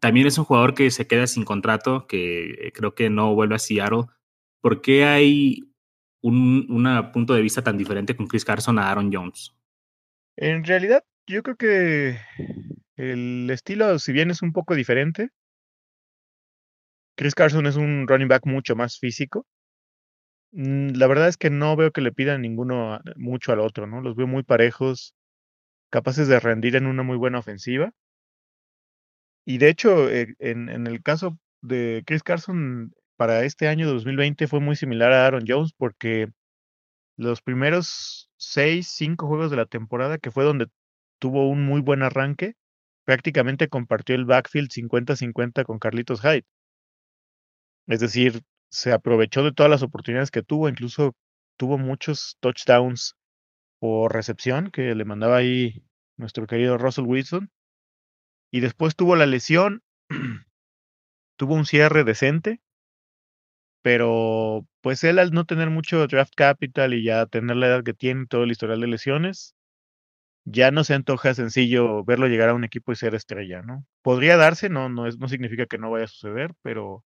También 0.00 0.26
es 0.26 0.38
un 0.38 0.44
jugador 0.44 0.74
que 0.74 0.90
se 0.90 1.06
queda 1.06 1.26
sin 1.26 1.44
contrato, 1.44 2.06
que 2.06 2.72
creo 2.74 2.94
que 2.94 3.10
no 3.10 3.34
vuelve 3.34 3.56
a 3.56 3.58
Seattle. 3.58 4.04
¿Por 4.60 4.80
qué 4.80 5.04
hay 5.04 5.72
un 6.20 6.66
punto 7.12 7.34
de 7.34 7.42
vista 7.42 7.62
tan 7.62 7.76
diferente 7.76 8.16
con 8.16 8.26
Chris 8.26 8.44
Carson 8.44 8.78
a 8.78 8.90
Aaron 8.90 9.10
Jones? 9.12 9.54
En 10.36 10.64
realidad, 10.64 11.02
yo 11.26 11.42
creo 11.42 11.56
que 11.56 12.18
el 12.96 13.48
estilo, 13.50 13.98
si 13.98 14.12
bien 14.12 14.30
es 14.30 14.42
un 14.42 14.52
poco 14.52 14.74
diferente, 14.74 15.30
Chris 17.16 17.34
Carson 17.34 17.66
es 17.66 17.76
un 17.76 18.06
running 18.06 18.28
back 18.28 18.46
mucho 18.46 18.76
más 18.76 18.98
físico. 18.98 19.44
Mm, 20.52 20.90
la 20.94 21.06
verdad 21.08 21.28
es 21.28 21.36
que 21.36 21.50
no 21.50 21.74
veo 21.76 21.90
que 21.90 22.00
le 22.00 22.12
pidan 22.12 22.42
ninguno 22.42 23.00
mucho 23.16 23.52
al 23.52 23.60
otro, 23.60 23.86
¿no? 23.86 24.00
Los 24.00 24.14
veo 24.14 24.26
muy 24.26 24.44
parejos, 24.44 25.14
capaces 25.90 26.28
de 26.28 26.40
rendir 26.40 26.76
en 26.76 26.86
una 26.86 27.02
muy 27.02 27.16
buena 27.16 27.38
ofensiva. 27.38 27.92
Y 29.44 29.58
de 29.58 29.68
hecho, 29.70 30.10
en, 30.10 30.36
en 30.68 30.86
el 30.86 31.02
caso 31.02 31.38
de 31.62 32.02
Chris 32.06 32.22
Carson, 32.22 32.92
para 33.16 33.44
este 33.44 33.68
año 33.68 33.88
2020 33.88 34.46
fue 34.46 34.60
muy 34.60 34.76
similar 34.76 35.12
a 35.12 35.26
Aaron 35.26 35.44
Jones 35.46 35.72
porque 35.76 36.28
los 37.16 37.42
primeros 37.42 38.30
seis, 38.36 38.88
cinco 38.88 39.26
juegos 39.26 39.50
de 39.50 39.56
la 39.56 39.66
temporada, 39.66 40.18
que 40.18 40.30
fue 40.30 40.44
donde 40.44 40.68
tuvo 41.18 41.48
un 41.48 41.66
muy 41.66 41.80
buen 41.80 42.02
arranque, 42.02 42.54
prácticamente 43.04 43.68
compartió 43.68 44.14
el 44.14 44.24
backfield 44.24 44.70
50-50 44.70 45.64
con 45.64 45.78
Carlitos 45.80 46.20
Hyde. 46.22 46.44
Es 47.88 47.98
decir, 47.98 48.42
se 48.70 48.92
aprovechó 48.92 49.42
de 49.42 49.52
todas 49.52 49.68
las 49.70 49.82
oportunidades 49.82 50.30
que 50.30 50.42
tuvo, 50.44 50.68
incluso 50.68 51.16
tuvo 51.56 51.76
muchos 51.76 52.36
touchdowns 52.40 53.16
por 53.78 54.12
recepción 54.12 54.70
que 54.70 54.94
le 54.94 55.04
mandaba 55.04 55.36
ahí 55.36 55.82
nuestro 56.16 56.46
querido 56.46 56.78
Russell 56.78 57.06
Wilson. 57.06 57.50
Y 58.52 58.60
después 58.60 58.96
tuvo 58.96 59.16
la 59.16 59.26
lesión, 59.26 59.82
tuvo 61.36 61.54
un 61.54 61.66
cierre 61.66 62.04
decente, 62.04 62.60
pero 63.82 64.66
pues 64.80 65.04
él 65.04 65.18
al 65.18 65.32
no 65.32 65.44
tener 65.44 65.70
mucho 65.70 66.06
draft 66.06 66.34
capital 66.36 66.94
y 66.94 67.04
ya 67.04 67.26
tener 67.26 67.56
la 67.56 67.68
edad 67.68 67.84
que 67.84 67.94
tiene, 67.94 68.26
todo 68.26 68.44
el 68.44 68.50
historial 68.50 68.80
de 68.80 68.86
lesiones, 68.88 69.54
ya 70.44 70.70
no 70.70 70.84
se 70.84 70.94
antoja 70.94 71.34
sencillo 71.34 72.04
verlo 72.04 72.26
llegar 72.26 72.48
a 72.50 72.54
un 72.54 72.64
equipo 72.64 72.92
y 72.92 72.96
ser 72.96 73.14
estrella, 73.14 73.62
¿no? 73.62 73.84
Podría 74.02 74.36
darse, 74.36 74.68
no, 74.68 74.88
no, 74.88 75.06
es, 75.06 75.18
no 75.18 75.28
significa 75.28 75.66
que 75.66 75.78
no 75.78 75.90
vaya 75.90 76.04
a 76.06 76.08
suceder, 76.08 76.52
pero, 76.62 77.04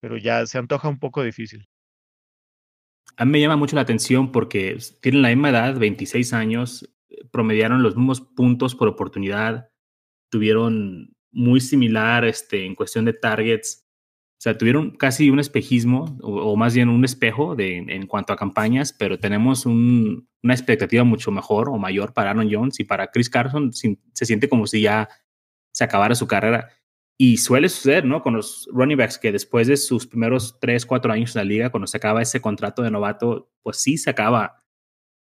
pero 0.00 0.16
ya 0.16 0.46
se 0.46 0.58
antoja 0.58 0.88
un 0.88 0.98
poco 0.98 1.22
difícil. 1.22 1.68
A 3.16 3.24
mí 3.24 3.32
me 3.32 3.40
llama 3.40 3.56
mucho 3.56 3.76
la 3.76 3.82
atención 3.82 4.30
porque 4.30 4.78
tienen 5.00 5.22
la 5.22 5.28
misma 5.28 5.50
edad, 5.50 5.78
26 5.78 6.32
años, 6.34 6.88
promediaron 7.30 7.82
los 7.82 7.96
mismos 7.96 8.20
puntos 8.20 8.74
por 8.74 8.88
oportunidad, 8.88 9.70
tuvieron 10.30 11.14
muy 11.32 11.60
similar 11.60 12.24
este, 12.24 12.64
en 12.66 12.74
cuestión 12.74 13.04
de 13.04 13.14
targets. 13.14 13.86
O 14.38 14.40
sea, 14.40 14.58
tuvieron 14.58 14.90
casi 14.90 15.30
un 15.30 15.40
espejismo, 15.40 16.18
o, 16.20 16.56
más 16.56 16.74
bien 16.74 16.90
un 16.90 17.04
espejo 17.04 17.56
de, 17.56 17.78
en 17.78 18.06
cuanto 18.06 18.34
a 18.34 18.36
campañas, 18.36 18.92
pero 18.92 19.18
tenemos 19.18 19.64
un, 19.64 20.28
una 20.42 20.54
expectativa 20.54 21.04
mucho 21.04 21.30
mejor 21.30 21.70
o 21.70 21.78
mayor 21.78 22.12
para 22.12 22.30
Aaron 22.30 22.48
Jones 22.50 22.78
y 22.80 22.84
para 22.84 23.10
Chris 23.10 23.30
Carson. 23.30 23.72
Se 23.72 24.26
siente 24.26 24.48
como 24.48 24.66
si 24.66 24.82
ya 24.82 25.08
se 25.72 25.84
acabara 25.84 26.14
su 26.14 26.26
carrera. 26.26 26.68
Y 27.18 27.38
suele 27.38 27.68
suceder, 27.68 28.04
¿no? 28.04 28.20
Con 28.22 28.34
los 28.34 28.68
running 28.72 28.98
backs 28.98 29.18
que 29.18 29.32
después 29.32 29.66
de 29.68 29.76
sus 29.76 30.06
primeros 30.06 30.58
3, 30.60 30.84
4 30.84 31.12
años 31.12 31.34
en 31.34 31.40
la 31.40 31.44
liga, 31.44 31.70
cuando 31.70 31.86
se 31.86 31.96
acaba 31.96 32.20
ese 32.20 32.40
contrato 32.40 32.82
de 32.82 32.90
novato, 32.90 33.50
pues 33.62 33.78
sí 33.78 33.96
se 33.96 34.10
acaba 34.10 34.62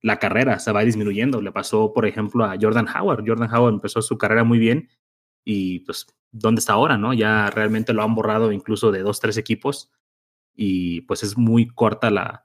la 0.01 0.19
carrera, 0.19 0.59
se 0.59 0.73
va 0.73 0.85
disminuyendo. 0.85 1.43
Le 1.43 1.53
pasó, 1.53 1.93
por 1.93 2.07
ejemplo, 2.07 2.45
a 2.45 2.57
Jordan 2.61 2.89
Howard. 2.89 3.25
Jordan 3.27 3.55
Howard 3.55 3.75
empezó 3.75 4.01
su 4.01 4.17
carrera 4.17 4.43
muy 4.43 4.59
bien 4.59 4.89
y 5.45 5.81
pues, 5.81 6.07
¿dónde 6.31 6.61
está 6.61 6.75
ahora, 6.75 6.97
no? 6.97 7.13
Ya 7.13 7.51
realmente 7.51 7.93
lo 7.93 8.03
han 8.03 8.15
borrado 8.15 8.53
incluso 8.53 8.91
de 8.91 9.03
dos, 9.03 9.21
tres 9.21 9.37
equipos 9.37 9.93
y 10.55 11.03
pues 11.03 11.23
es 11.23 11.37
muy 11.37 11.69
corta 11.69 12.11
la, 12.11 12.45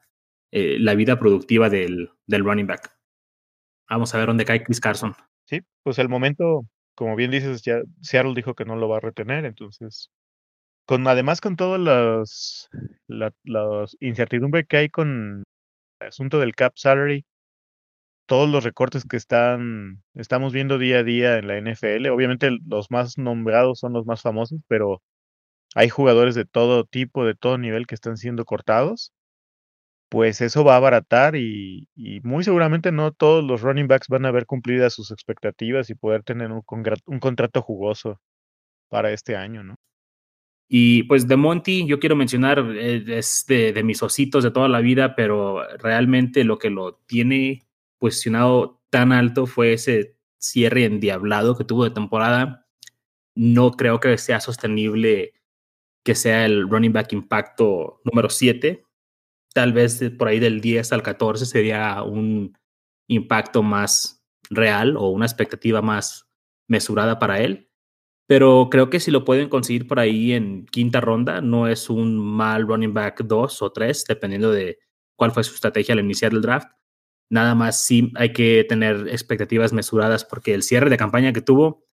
eh, 0.52 0.78
la 0.80 0.94
vida 0.96 1.20
productiva 1.20 1.70
del, 1.70 2.12
del 2.26 2.44
running 2.44 2.68
back. 2.68 2.98
Vamos 3.90 4.14
a 4.14 4.18
ver 4.18 4.28
dónde 4.28 4.46
cae 4.46 4.64
Chris 4.64 4.82
Carson. 4.82 5.16
Sí, 5.46 5.62
pues 5.84 5.98
el 6.00 6.10
momento 6.10 6.66
como 6.98 7.16
bien 7.16 7.30
dices, 7.30 7.62
Seattle 8.02 8.34
dijo 8.36 8.56
que 8.56 8.66
no 8.66 8.76
lo 8.76 8.90
va 8.90 8.98
a 8.98 9.02
retener, 9.02 9.46
entonces, 9.46 10.10
con 10.88 11.08
además 11.08 11.42
con 11.42 11.56
todas 11.56 11.80
las, 11.80 12.70
la, 13.08 13.32
incertidumbre 14.00 14.66
que 14.66 14.78
hay 14.78 14.90
con 14.90 15.44
el 16.00 16.08
asunto 16.08 16.40
del 16.40 16.56
cap 16.56 16.74
salary, 16.76 17.24
todos 18.26 18.50
los 18.50 18.64
recortes 18.64 19.06
que 19.06 19.18
están, 19.18 20.04
estamos 20.16 20.54
viendo 20.54 20.80
día 20.80 21.00
a 21.00 21.04
día 21.04 21.38
en 21.38 21.48
la 21.48 21.58
NFL, 21.60 22.08
obviamente 22.10 22.50
los 22.66 22.90
más 22.90 23.20
nombrados 23.20 23.80
son 23.80 23.94
los 23.94 24.08
más 24.08 24.24
famosos, 24.24 24.60
pero 24.68 25.04
hay 25.76 25.90
jugadores 25.90 26.34
de 26.34 26.46
todo 26.46 26.86
tipo, 26.86 27.26
de 27.26 27.36
todo 27.36 27.60
nivel 27.60 27.86
que 27.86 27.96
están 27.96 28.18
siendo 28.18 28.44
cortados 28.44 29.14
pues 30.10 30.42
eso 30.42 30.64
va 30.64 30.74
a 30.74 30.78
abaratar 30.78 31.36
y, 31.36 31.88
muy 32.24 32.44
seguramente 32.44 32.92
no 32.92 33.12
todos 33.12 33.44
los 33.44 33.62
running 33.62 33.88
backs 33.88 34.08
van 34.08 34.26
a 34.26 34.32
ver 34.32 34.46
cumplidas 34.46 34.94
sus 34.94 35.12
expectativas 35.12 35.90
y 35.90 35.96
poder 35.96 36.24
tener 36.24 36.52
un, 36.52 36.64
un 37.06 37.20
contrato 37.20 37.62
jugoso 37.62 38.20
para 38.90 39.12
este 39.12 39.36
año, 39.36 39.64
¿no? 39.64 39.76
Y 40.70 41.04
pues 41.04 41.28
de 41.28 41.38
Monty, 41.38 41.88
yo 41.88 42.00
quiero 42.00 42.16
mencionar, 42.16 42.60
eh, 42.76 43.04
es 43.08 43.46
de, 43.48 43.72
de, 43.74 43.84
mis 43.84 44.04
ositos 44.04 44.44
de 44.44 44.52
toda 44.52 44.68
la 44.68 44.82
vida, 44.82 45.16
pero 45.16 45.66
realmente 45.78 46.44
lo 46.44 46.60
que 46.60 46.70
lo 46.70 46.96
tiene 47.08 47.64
posicionado 48.00 48.82
tan 48.90 49.12
alto 49.14 49.46
fue 49.48 49.74
ese 49.74 50.18
cierre 50.40 50.86
endiablado 50.86 51.58
que 51.58 51.64
tuvo 51.64 51.86
de 51.86 51.92
temporada. 51.92 52.68
No 53.36 53.72
creo 53.72 54.00
que 54.00 54.18
sea 54.18 54.40
sostenible 54.42 55.34
que 56.04 56.16
sea 56.16 56.46
el 56.46 56.70
running 56.70 56.94
back 56.94 57.14
impacto 57.14 58.02
número 58.06 58.30
7 58.30 58.87
tal 59.58 59.74
vez 59.74 60.00
por 60.20 60.28
ahí 60.28 60.38
del 60.38 60.62
10 60.62 60.94
al 60.94 61.02
14 61.02 61.48
sería 61.48 62.04
un 62.04 62.56
impacto 63.08 63.64
más 63.64 64.24
real 64.52 64.96
o 64.98 65.10
una 65.10 65.26
expectativa 65.26 65.82
más 65.82 66.30
mesurada 66.68 67.18
para 67.18 67.42
él. 67.42 67.72
Pero 68.28 68.68
creo 68.70 68.92
que 68.92 69.00
si 69.00 69.10
lo 69.10 69.26
pueden 69.26 69.50
conseguir 69.50 69.88
por 69.88 70.00
ahí 70.00 70.34
en 70.34 70.68
quinta 70.68 71.02
ronda, 71.02 71.42
no 71.42 71.68
es 71.68 71.90
un 71.90 72.20
mal 72.20 72.68
running 72.68 72.94
back 72.94 73.24
2 73.24 73.62
o 73.64 73.72
3, 73.72 74.06
dependiendo 74.08 74.52
de 74.52 74.78
cuál 75.16 75.32
fue 75.32 75.44
su 75.44 75.56
estrategia 75.56 75.94
al 75.94 76.02
iniciar 76.02 76.34
el 76.34 76.42
draft. 76.42 76.70
Nada 77.32 77.56
más 77.56 77.84
sí 77.84 78.12
hay 78.14 78.34
que 78.34 78.64
tener 78.70 79.08
expectativas 79.08 79.74
mesuradas 79.74 80.24
porque 80.24 80.54
el 80.54 80.62
cierre 80.62 80.92
de 80.92 80.98
campaña 80.98 81.34
que 81.34 81.42
tuvo 81.42 81.84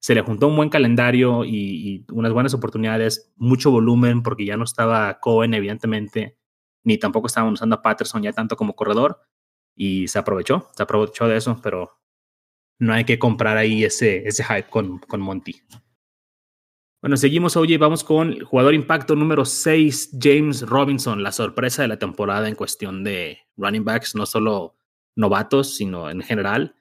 se 0.00 0.14
le 0.14 0.22
juntó 0.22 0.48
un 0.48 0.56
buen 0.56 0.70
calendario 0.70 1.44
y, 1.44 1.50
y 1.52 2.06
unas 2.12 2.32
buenas 2.32 2.54
oportunidades, 2.54 3.30
mucho 3.36 3.70
volumen 3.70 4.22
porque 4.22 4.46
ya 4.46 4.56
no 4.56 4.64
estaba 4.64 5.20
Cohen, 5.20 5.52
evidentemente 5.52 6.39
ni 6.84 6.98
tampoco 6.98 7.26
estaban 7.26 7.52
usando 7.52 7.76
a 7.76 7.82
Patterson 7.82 8.22
ya 8.22 8.32
tanto 8.32 8.56
como 8.56 8.74
corredor 8.74 9.20
y 9.74 10.08
se 10.08 10.18
aprovechó, 10.18 10.68
se 10.74 10.82
aprovechó 10.82 11.28
de 11.28 11.36
eso, 11.36 11.60
pero 11.62 12.00
no 12.78 12.92
hay 12.92 13.04
que 13.04 13.18
comprar 13.18 13.56
ahí 13.56 13.84
ese, 13.84 14.26
ese 14.26 14.44
hype 14.44 14.68
con, 14.68 14.98
con 14.98 15.20
Monty. 15.20 15.62
Bueno, 17.02 17.16
seguimos, 17.16 17.56
oye, 17.56 17.78
vamos 17.78 18.04
con 18.04 18.32
el 18.32 18.44
jugador 18.44 18.74
impacto 18.74 19.16
número 19.16 19.46
6, 19.46 20.18
James 20.20 20.62
Robinson, 20.62 21.22
la 21.22 21.32
sorpresa 21.32 21.80
de 21.80 21.88
la 21.88 21.98
temporada 21.98 22.46
en 22.46 22.54
cuestión 22.54 23.04
de 23.04 23.38
running 23.56 23.84
backs, 23.84 24.14
no 24.14 24.26
solo 24.26 24.76
novatos, 25.16 25.76
sino 25.76 26.10
en 26.10 26.20
general. 26.20 26.74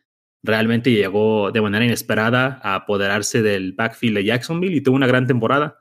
Realmente 0.44 0.92
llegó 0.92 1.52
de 1.52 1.62
manera 1.62 1.86
inesperada 1.86 2.60
a 2.64 2.76
apoderarse 2.76 3.42
del 3.42 3.74
backfield 3.74 4.18
de 4.18 4.26
Jacksonville 4.26 4.76
y 4.76 4.82
tuvo 4.82 4.98
una 4.98 5.08
gran 5.08 5.26
temporada. 5.26 5.80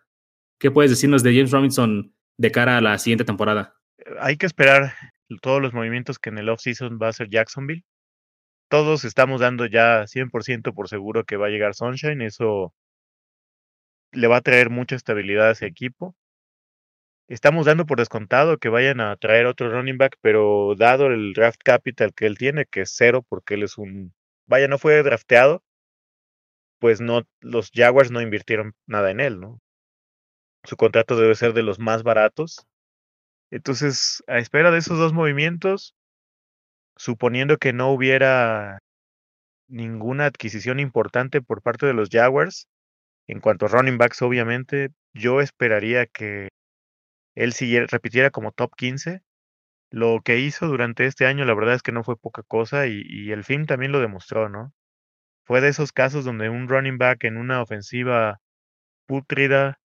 ¿Qué 0.60 0.70
puedes 0.70 0.90
decirnos 0.90 1.24
de 1.24 1.34
James 1.34 1.50
Robinson 1.50 2.14
de 2.36 2.52
cara 2.52 2.78
a 2.78 2.80
la 2.80 2.98
siguiente 2.98 3.24
temporada? 3.24 3.77
Hay 4.20 4.36
que 4.36 4.46
esperar 4.46 4.94
todos 5.42 5.60
los 5.60 5.72
movimientos 5.72 6.18
que 6.18 6.30
en 6.30 6.38
el 6.38 6.48
off-season 6.48 6.98
va 7.00 7.06
a 7.06 7.10
hacer 7.10 7.28
Jacksonville. 7.28 7.84
Todos 8.68 9.04
estamos 9.04 9.40
dando 9.40 9.66
ya 9.66 10.06
100% 10.06 10.74
por 10.74 10.88
seguro 10.88 11.24
que 11.24 11.36
va 11.36 11.46
a 11.46 11.50
llegar 11.50 11.74
Sunshine. 11.74 12.22
Eso 12.22 12.74
le 14.12 14.26
va 14.28 14.38
a 14.38 14.40
traer 14.42 14.70
mucha 14.70 14.96
estabilidad 14.96 15.48
a 15.48 15.52
ese 15.52 15.66
equipo. 15.66 16.14
Estamos 17.28 17.66
dando 17.66 17.84
por 17.86 17.98
descontado 17.98 18.56
que 18.58 18.70
vayan 18.70 19.00
a 19.00 19.16
traer 19.16 19.46
otro 19.46 19.70
running 19.70 19.98
back, 19.98 20.16
pero 20.22 20.74
dado 20.76 21.08
el 21.08 21.34
draft 21.34 21.60
capital 21.62 22.14
que 22.14 22.26
él 22.26 22.38
tiene, 22.38 22.64
que 22.64 22.82
es 22.82 22.92
cero, 22.94 23.24
porque 23.28 23.54
él 23.54 23.64
es 23.64 23.76
un. 23.76 24.14
Vaya, 24.46 24.66
no 24.66 24.78
fue 24.78 25.02
drafteado, 25.02 25.62
pues 26.78 27.00
no, 27.00 27.22
los 27.40 27.70
Jaguars 27.74 28.10
no 28.10 28.22
invirtieron 28.22 28.74
nada 28.86 29.10
en 29.10 29.20
él, 29.20 29.40
¿no? 29.40 29.60
Su 30.64 30.76
contrato 30.76 31.16
debe 31.16 31.34
ser 31.34 31.52
de 31.52 31.62
los 31.62 31.78
más 31.78 32.02
baratos 32.02 32.66
entonces, 33.50 34.22
a 34.26 34.38
espera 34.38 34.70
de 34.70 34.78
esos 34.78 34.98
dos 34.98 35.12
movimientos, 35.12 35.94
suponiendo 36.96 37.56
que 37.58 37.72
no 37.72 37.90
hubiera 37.90 38.78
ninguna 39.68 40.26
adquisición 40.26 40.80
importante 40.80 41.40
por 41.42 41.62
parte 41.62 41.86
de 41.86 41.94
los 41.94 42.08
Jaguars, 42.10 42.68
en 43.26 43.40
cuanto 43.40 43.66
a 43.66 43.68
running 43.68 43.98
backs, 43.98 44.22
obviamente, 44.22 44.90
yo 45.14 45.40
esperaría 45.40 46.06
que 46.06 46.48
él 47.34 47.52
siguiera, 47.52 47.86
repitiera 47.88 48.30
como 48.30 48.52
top 48.52 48.74
15. 48.76 49.22
Lo 49.90 50.20
que 50.24 50.38
hizo 50.40 50.66
durante 50.66 51.06
este 51.06 51.26
año, 51.26 51.44
la 51.44 51.54
verdad 51.54 51.74
es 51.74 51.82
que 51.82 51.92
no 51.92 52.04
fue 52.04 52.16
poca 52.16 52.42
cosa 52.42 52.86
y, 52.86 53.02
y 53.06 53.32
el 53.32 53.44
film 53.44 53.66
también 53.66 53.92
lo 53.92 54.00
demostró, 54.00 54.48
¿no? 54.48 54.72
Fue 55.46 55.60
de 55.60 55.68
esos 55.68 55.92
casos 55.92 56.24
donde 56.24 56.50
un 56.50 56.68
running 56.68 56.98
back 56.98 57.24
en 57.24 57.36
una 57.38 57.62
ofensiva 57.62 58.40
pútrida 59.06 59.78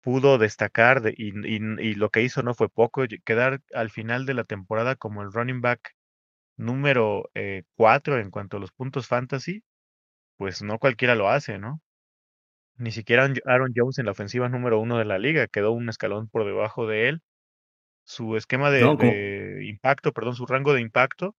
pudo 0.00 0.38
destacar 0.38 1.02
de, 1.02 1.14
y, 1.16 1.30
y, 1.46 1.56
y, 1.80 1.94
lo 1.94 2.10
que 2.10 2.22
hizo 2.22 2.42
no 2.42 2.54
fue 2.54 2.68
poco, 2.68 3.04
quedar 3.24 3.60
al 3.74 3.90
final 3.90 4.26
de 4.26 4.34
la 4.34 4.44
temporada 4.44 4.96
como 4.96 5.22
el 5.22 5.32
running 5.32 5.60
back 5.60 5.94
número 6.58 7.30
4 7.76 8.18
eh, 8.18 8.20
en 8.20 8.30
cuanto 8.30 8.58
a 8.58 8.60
los 8.60 8.72
puntos 8.72 9.06
fantasy, 9.06 9.62
pues 10.36 10.62
no 10.62 10.78
cualquiera 10.78 11.14
lo 11.14 11.30
hace, 11.30 11.58
¿no? 11.58 11.80
Ni 12.76 12.92
siquiera 12.92 13.28
Aaron 13.46 13.72
Jones 13.74 13.98
en 13.98 14.06
la 14.06 14.12
ofensiva 14.12 14.48
número 14.48 14.78
uno 14.78 14.98
de 14.98 15.04
la 15.04 15.18
liga 15.18 15.48
quedó 15.48 15.72
un 15.72 15.88
escalón 15.88 16.28
por 16.28 16.44
debajo 16.44 16.86
de 16.86 17.08
él. 17.08 17.22
Su 18.04 18.36
esquema 18.36 18.70
de, 18.70 19.64
impacto, 19.64 20.12
perdón, 20.12 20.34
su 20.34 20.46
rango 20.46 20.72
de 20.74 20.80
impacto 20.80 21.34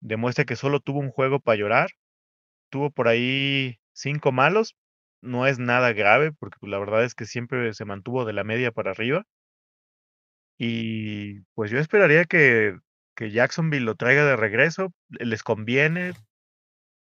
demuestra 0.00 0.44
que 0.44 0.56
solo 0.56 0.80
tuvo 0.80 1.00
un 1.00 1.10
juego 1.10 1.40
para 1.40 1.56
llorar. 1.56 1.90
Tuvo 2.68 2.90
por 2.90 3.08
ahí 3.08 3.80
cinco 3.92 4.32
malos. 4.32 4.76
No 5.22 5.46
es 5.46 5.58
nada 5.58 5.92
grave, 5.94 6.32
porque 6.32 6.58
pues, 6.60 6.70
la 6.70 6.78
verdad 6.78 7.04
es 7.04 7.14
que 7.14 7.24
siempre 7.24 7.72
se 7.74 7.86
mantuvo 7.86 8.24
de 8.26 8.34
la 8.34 8.44
media 8.44 8.70
para 8.72 8.90
arriba. 8.90 9.24
Y 10.58 11.40
pues 11.54 11.70
yo 11.70 11.78
esperaría 11.78 12.24
que, 12.24 12.76
que 13.16 13.30
Jacksonville 13.30 13.84
lo 13.84 13.94
traiga 13.96 14.24
de 14.26 14.36
regreso. 14.36 14.92
Les 15.08 15.42
conviene. 15.42 16.12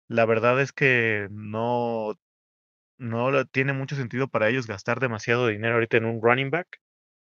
La 0.09 0.25
verdad 0.25 0.61
es 0.61 0.73
que 0.73 1.27
no, 1.31 2.15
no 2.97 3.45
tiene 3.47 3.73
mucho 3.73 3.95
sentido 3.95 4.27
para 4.29 4.49
ellos 4.49 4.67
gastar 4.67 4.99
demasiado 4.99 5.47
dinero 5.47 5.75
ahorita 5.75 5.97
en 5.97 6.05
un 6.05 6.21
running 6.21 6.51
back, 6.51 6.67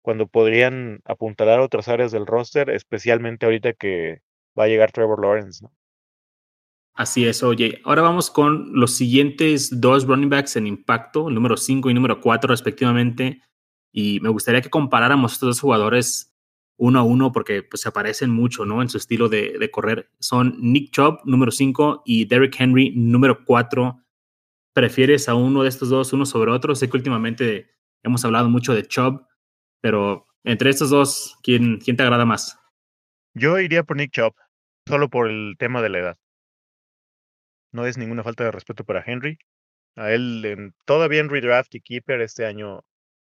cuando 0.01 0.27
podrían 0.27 1.01
apuntalar 1.05 1.59
otras 1.61 1.87
áreas 1.89 2.11
del 2.11 2.27
roster, 2.27 2.69
especialmente 2.71 3.45
ahorita 3.45 3.73
que 3.73 4.21
va 4.59 4.65
a 4.65 4.67
llegar 4.67 4.91
Trevor 4.91 5.21
Lawrence, 5.21 5.63
¿no? 5.63 5.71
Así 6.95 7.25
es, 7.27 7.43
oye. 7.43 7.81
Ahora 7.83 8.01
vamos 8.01 8.31
con 8.31 8.71
los 8.73 8.95
siguientes 8.95 9.81
dos 9.81 10.07
running 10.07 10.29
backs 10.29 10.55
en 10.55 10.65
impacto, 10.65 11.29
número 11.29 11.57
5 11.57 11.89
y 11.89 11.93
número 11.93 12.21
4 12.21 12.49
respectivamente. 12.49 13.41
Y 13.91 14.21
me 14.21 14.29
gustaría 14.29 14.61
que 14.61 14.69
comparáramos 14.69 15.33
estos 15.33 15.47
dos 15.47 15.59
jugadores 15.59 16.33
uno 16.77 16.99
a 16.99 17.03
uno 17.03 17.31
porque 17.31 17.63
pues, 17.63 17.81
se 17.81 17.91
parecen 17.91 18.29
mucho 18.29 18.65
¿no? 18.65 18.81
en 18.81 18.89
su 18.89 18.97
estilo 18.97 19.27
de, 19.27 19.57
de 19.59 19.71
correr. 19.71 20.09
Son 20.19 20.55
Nick 20.59 20.91
Chubb, 20.91 21.19
número 21.25 21.51
5, 21.51 22.03
y 22.05 22.25
Derrick 22.25 22.59
Henry, 22.59 22.93
número 22.95 23.43
4. 23.43 24.01
¿Prefieres 24.73 25.27
a 25.27 25.35
uno 25.35 25.63
de 25.63 25.69
estos 25.69 25.89
dos, 25.89 26.13
uno 26.13 26.25
sobre 26.25 26.51
otro? 26.51 26.75
Sé 26.75 26.89
que 26.89 26.97
últimamente 26.97 27.71
hemos 28.03 28.23
hablado 28.23 28.49
mucho 28.49 28.73
de 28.73 28.85
Chubb, 28.85 29.25
pero 29.81 30.27
entre 30.43 30.69
estos 30.69 30.89
dos, 30.89 31.37
¿quién, 31.43 31.79
quién 31.79 31.97
te 31.97 32.03
agrada 32.03 32.25
más? 32.25 32.57
Yo 33.33 33.59
iría 33.59 33.83
por 33.83 33.97
Nick 33.97 34.11
Chubb, 34.11 34.33
solo 34.87 35.09
por 35.09 35.29
el 35.29 35.55
tema 35.57 35.81
de 35.81 35.89
la 35.89 35.99
edad. 35.99 36.17
No 37.75 37.85
es 37.85 37.97
ninguna 37.97 38.23
falta 38.23 38.45
de 38.45 38.51
respeto 38.51 38.85
para 38.85 39.03
Henry. 39.05 39.37
A 39.97 40.11
él 40.11 40.45
en, 40.45 40.73
todavía 40.85 41.19
en 41.19 41.27
redraft 41.27 41.75
y 41.75 41.81
keeper 41.81 42.21
este 42.21 42.45
año, 42.45 42.85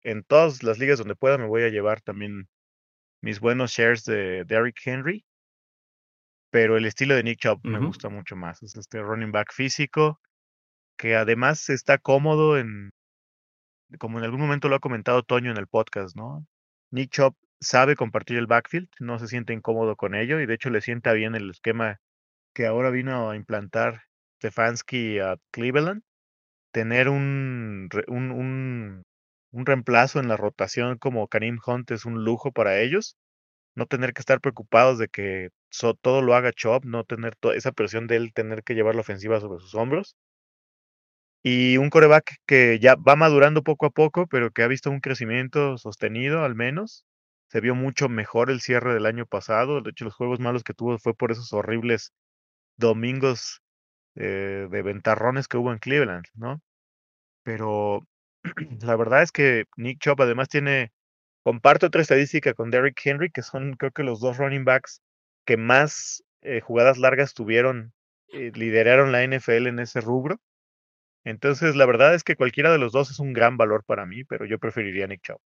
en 0.03 0.25
todas 0.25 0.63
las 0.63 0.79
ligas 0.79 0.99
donde 0.99 1.17
pueda, 1.17 1.39
me 1.39 1.47
voy 1.47 1.63
a 1.63 1.71
llevar 1.71 2.03
también 2.03 2.47
mis 3.23 3.41
buenos 3.41 3.71
shares 3.73 4.05
de 4.05 4.45
Derrick 4.45 4.79
Henry. 4.85 5.25
Pero 6.51 6.77
el 6.77 6.85
estilo 6.85 7.15
de 7.15 7.23
Nick 7.23 7.39
Chubb 7.39 7.61
me 7.65 7.79
gusta 7.79 8.11
mucho 8.11 8.37
más. 8.37 8.63
Es 8.63 8.77
este 8.77 9.01
running 9.01 9.33
back 9.33 9.55
físico 9.55 10.21
que 10.99 11.17
además 11.17 11.71
está 11.71 11.97
cómodo 11.97 12.59
en, 12.59 12.91
como 13.99 14.19
en 14.19 14.25
algún 14.25 14.41
momento 14.41 14.69
lo 14.69 14.77
ha 14.77 14.81
comentado 14.81 15.23
Toño 15.23 15.51
en 15.51 15.57
el 15.57 15.67
podcast, 15.67 16.15
¿no? 16.15 16.47
Nick 16.91 17.11
Chubb 17.11 17.35
sabe 17.59 17.97
compartir 17.97 18.37
el 18.37 18.47
backfield, 18.47 18.89
no 19.01 19.19
se 19.19 19.29
siente 19.29 19.55
incómodo 19.55 19.97
con 19.97 20.15
ello 20.15 20.41
y 20.41 20.47
de 20.47 20.55
hecho 20.55 20.69
le 20.69 20.83
sienta 20.83 21.15
bien 21.15 21.35
el 21.35 21.51
esquema 21.51 22.01
que 22.55 22.67
ahora 22.67 22.91
vino 22.91 23.31
a 23.31 23.37
implantar 23.37 24.03
Stefanski 24.47 25.19
a 25.19 25.37
Cleveland, 25.51 26.03
tener 26.73 27.09
un, 27.09 27.89
un, 28.09 29.05
un, 29.53 29.67
reemplazo 29.67 30.21
en 30.21 30.29
la 30.29 30.37
rotación 30.37 30.99
como 30.99 31.29
Karim 31.29 31.59
Hunt 31.67 31.91
es 31.91 32.05
un 32.05 32.25
lujo 32.25 32.53
para 32.53 32.81
ellos. 32.81 33.17
No 33.77 33.87
tener 33.87 34.13
que 34.15 34.21
estar 34.21 34.41
preocupados 34.41 34.99
de 34.99 35.09
que 35.09 35.51
todo 36.03 36.23
lo 36.23 36.35
haga 36.35 36.53
Chop, 36.53 36.85
no 36.85 37.05
tener 37.05 37.35
esa 37.55 37.73
presión 37.73 38.07
de 38.07 38.17
él 38.17 38.33
tener 38.33 38.63
que 38.65 38.75
llevar 38.75 38.95
la 38.95 39.03
ofensiva 39.03 39.41
sobre 39.41 39.61
sus 39.61 39.75
hombros. 39.75 40.17
Y 41.43 41.77
un 41.79 41.91
coreback 41.91 42.37
que 42.47 42.79
ya 42.81 42.97
va 42.97 43.17
madurando 43.17 43.63
poco 43.63 43.87
a 43.87 43.91
poco, 43.91 44.27
pero 44.27 44.51
que 44.51 44.63
ha 44.63 44.69
visto 44.69 44.91
un 44.91 45.01
crecimiento 45.01 45.79
sostenido 45.79 46.45
al 46.45 46.55
menos. 46.55 47.05
Se 47.49 47.61
vio 47.61 47.75
mucho 47.75 48.09
mejor 48.09 48.51
el 48.51 48.61
cierre 48.61 48.95
del 48.95 49.07
año 49.07 49.27
pasado. 49.27 49.81
De 49.81 49.91
hecho, 49.91 50.05
los 50.05 50.15
juegos 50.15 50.41
malos 50.41 50.65
que 50.65 50.75
tuvo 50.75 50.99
fue 50.99 51.15
por 51.15 51.33
esos 51.33 51.53
horribles 51.53 52.13
domingos 52.77 53.63
eh, 54.17 54.69
de 54.71 54.83
ventarrones 54.83 55.49
que 55.49 55.59
hubo 55.59 55.73
en 55.73 55.79
Cleveland, 55.79 56.25
¿no? 56.35 56.61
Pero 57.45 58.07
la 58.83 58.97
verdad 58.97 59.23
es 59.23 59.33
que 59.33 59.65
Nick 59.77 60.01
Chubb 60.01 60.23
además 60.23 60.49
tiene, 60.49 60.93
comparte 61.45 61.87
otra 61.87 62.03
estadística 62.03 62.55
con 62.55 62.71
Derrick 62.71 63.01
Henry, 63.05 63.31
que 63.31 63.43
son 63.43 63.75
creo 63.75 63.93
que 63.93 64.03
los 64.05 64.21
dos 64.21 64.39
running 64.39 64.65
backs 64.65 65.03
que 65.47 65.57
más 65.57 66.25
eh, 66.43 66.61
jugadas 66.61 66.99
largas 66.99 67.35
tuvieron, 67.35 67.93
eh, 68.33 68.53
lideraron 68.55 69.13
la 69.13 69.25
NFL 69.25 69.69
en 69.69 69.79
ese 69.79 70.01
rubro. 70.01 70.39
Entonces, 71.25 71.77
la 71.77 71.87
verdad 71.87 72.15
es 72.15 72.25
que 72.25 72.37
cualquiera 72.37 72.71
de 72.73 72.79
los 72.79 72.93
dos 72.93 73.11
es 73.11 73.19
un 73.19 73.33
gran 73.33 73.57
valor 73.57 73.85
para 73.85 74.07
mí, 74.07 74.25
pero 74.25 74.47
yo 74.47 74.59
preferiría 74.59 75.07
Nick 75.07 75.23
Chubb. 75.23 75.41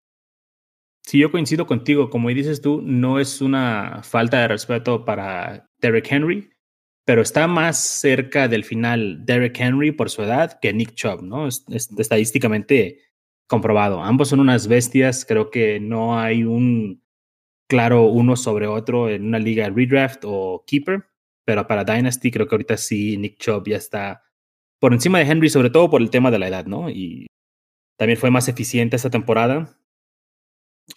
Sí, 1.02 1.18
yo 1.18 1.30
coincido 1.32 1.66
contigo. 1.66 2.10
Como 2.10 2.28
dices 2.28 2.60
tú, 2.60 2.82
no 2.82 3.18
es 3.18 3.40
una 3.40 4.02
falta 4.02 4.40
de 4.40 4.48
respeto 4.48 5.04
para 5.04 5.68
Derrick 5.80 6.12
Henry, 6.12 6.50
pero 7.10 7.22
está 7.22 7.48
más 7.48 7.76
cerca 7.76 8.46
del 8.46 8.62
final 8.62 9.26
Derrick 9.26 9.58
Henry 9.58 9.90
por 9.90 10.10
su 10.10 10.22
edad 10.22 10.60
que 10.60 10.72
Nick 10.72 10.94
Chubb, 10.94 11.24
¿no? 11.24 11.48
Es, 11.48 11.64
estadísticamente 11.98 13.00
comprobado. 13.48 14.00
Ambos 14.00 14.28
son 14.28 14.38
unas 14.38 14.68
bestias, 14.68 15.24
creo 15.24 15.50
que 15.50 15.80
no 15.80 16.20
hay 16.20 16.44
un 16.44 17.02
claro 17.68 18.04
uno 18.04 18.36
sobre 18.36 18.68
otro 18.68 19.10
en 19.10 19.26
una 19.26 19.40
liga 19.40 19.68
redraft 19.68 20.22
o 20.24 20.62
keeper, 20.68 21.04
pero 21.44 21.66
para 21.66 21.82
Dynasty 21.82 22.30
creo 22.30 22.46
que 22.46 22.54
ahorita 22.54 22.76
sí 22.76 23.16
Nick 23.16 23.38
Chubb 23.38 23.66
ya 23.66 23.78
está 23.78 24.22
por 24.78 24.92
encima 24.92 25.18
de 25.18 25.24
Henry, 25.24 25.50
sobre 25.50 25.70
todo 25.70 25.90
por 25.90 26.02
el 26.02 26.10
tema 26.10 26.30
de 26.30 26.38
la 26.38 26.46
edad, 26.46 26.66
¿no? 26.66 26.88
Y 26.90 27.26
también 27.98 28.20
fue 28.20 28.30
más 28.30 28.46
eficiente 28.46 28.94
esta 28.94 29.10
temporada. 29.10 29.76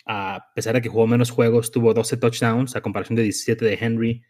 A 0.06 0.52
pesar 0.54 0.76
de 0.76 0.84
que 0.84 0.90
jugó 0.90 1.08
menos 1.08 1.32
juegos, 1.32 1.72
tuvo 1.72 1.92
12 1.96 2.18
touchdowns 2.18 2.76
a 2.76 2.82
comparación 2.82 3.16
de 3.16 3.24
17 3.24 3.66
de 3.66 3.78
Henry. 3.82 4.24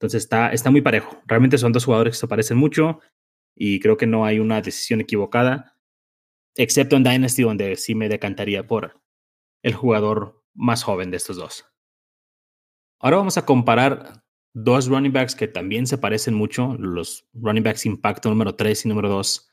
Entonces 0.00 0.22
está, 0.22 0.50
está 0.50 0.70
muy 0.70 0.80
parejo. 0.80 1.20
Realmente 1.26 1.58
son 1.58 1.72
dos 1.72 1.84
jugadores 1.84 2.14
que 2.14 2.20
se 2.20 2.26
parecen 2.26 2.56
mucho 2.56 3.00
y 3.54 3.80
creo 3.80 3.98
que 3.98 4.06
no 4.06 4.24
hay 4.24 4.38
una 4.38 4.62
decisión 4.62 5.02
equivocada, 5.02 5.76
excepto 6.56 6.96
en 6.96 7.04
Dynasty, 7.04 7.42
donde 7.42 7.76
sí 7.76 7.94
me 7.94 8.08
decantaría 8.08 8.66
por 8.66 8.98
el 9.62 9.74
jugador 9.74 10.42
más 10.54 10.82
joven 10.82 11.10
de 11.10 11.18
estos 11.18 11.36
dos. 11.36 11.66
Ahora 12.98 13.18
vamos 13.18 13.36
a 13.36 13.44
comparar 13.44 14.24
dos 14.54 14.88
running 14.88 15.12
backs 15.12 15.34
que 15.34 15.48
también 15.48 15.86
se 15.86 15.98
parecen 15.98 16.32
mucho, 16.32 16.76
los 16.78 17.28
running 17.34 17.62
backs 17.62 17.84
impacto 17.84 18.30
número 18.30 18.54
3 18.54 18.86
y 18.86 18.88
número 18.88 19.10
2. 19.10 19.50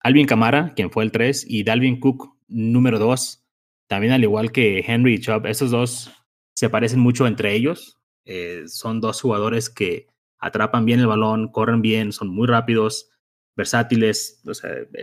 Alvin 0.00 0.26
Kamara, 0.26 0.72
quien 0.74 0.90
fue 0.90 1.04
el 1.04 1.12
3, 1.12 1.44
y 1.48 1.64
Dalvin 1.64 2.00
Cook, 2.00 2.36
número 2.48 2.98
2. 2.98 3.46
También 3.88 4.14
al 4.14 4.22
igual 4.22 4.52
que 4.52 4.82
Henry 4.86 5.14
y 5.14 5.20
Chubb, 5.20 5.46
estos 5.46 5.70
dos 5.70 6.10
se 6.54 6.70
parecen 6.70 7.00
mucho 7.00 7.26
entre 7.26 7.54
ellos. 7.54 8.01
Eh, 8.24 8.64
son 8.66 9.00
dos 9.00 9.20
jugadores 9.20 9.68
que 9.70 10.06
atrapan 10.38 10.84
bien 10.84 11.00
el 11.00 11.06
balón, 11.06 11.48
corren 11.48 11.82
bien, 11.82 12.12
son 12.12 12.28
muy 12.28 12.46
rápidos, 12.46 13.10
versátiles, 13.56 14.42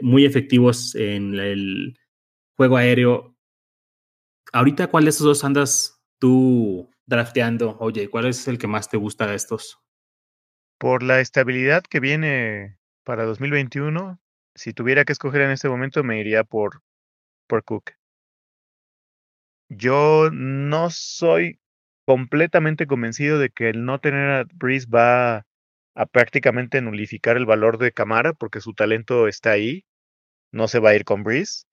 muy 0.01 0.25
efectivos 0.25 0.95
en 0.95 1.33
el 1.35 1.99
juego 2.55 2.77
aéreo. 2.77 3.35
Ahorita, 4.51 4.87
¿cuál 4.87 5.05
de 5.05 5.11
estos 5.11 5.25
dos 5.25 5.43
andas 5.43 6.01
tú 6.19 6.89
drafteando? 7.05 7.77
Oye, 7.79 8.09
¿cuál 8.09 8.25
es 8.25 8.47
el 8.47 8.57
que 8.57 8.67
más 8.67 8.89
te 8.89 8.97
gusta 8.97 9.27
de 9.27 9.35
estos? 9.35 9.79
Por 10.77 11.03
la 11.03 11.19
estabilidad 11.19 11.83
que 11.83 11.99
viene 11.99 12.77
para 13.03 13.25
2021, 13.25 14.19
si 14.55 14.73
tuviera 14.73 15.05
que 15.05 15.13
escoger 15.13 15.41
en 15.41 15.51
este 15.51 15.69
momento, 15.69 16.03
me 16.03 16.19
iría 16.19 16.43
por, 16.43 16.83
por 17.47 17.63
Cook. 17.63 17.91
Yo 19.69 20.29
no 20.31 20.89
soy 20.89 21.59
completamente 22.09 22.87
convencido 22.87 23.37
de 23.37 23.51
que 23.51 23.69
el 23.69 23.85
no 23.85 23.99
tener 23.99 24.31
a 24.31 24.45
Breeze 24.55 24.87
va 24.89 25.45
a 25.93 26.05
prácticamente 26.07 26.81
nulificar 26.81 27.37
el 27.37 27.45
valor 27.45 27.77
de 27.77 27.91
Camara 27.91 28.33
porque 28.33 28.61
su 28.61 28.73
talento 28.73 29.27
está 29.27 29.51
ahí. 29.51 29.85
No 30.51 30.67
se 30.67 30.79
va 30.79 30.89
a 30.89 30.95
ir 30.95 31.05
con 31.05 31.21
Breeze, 31.21 31.65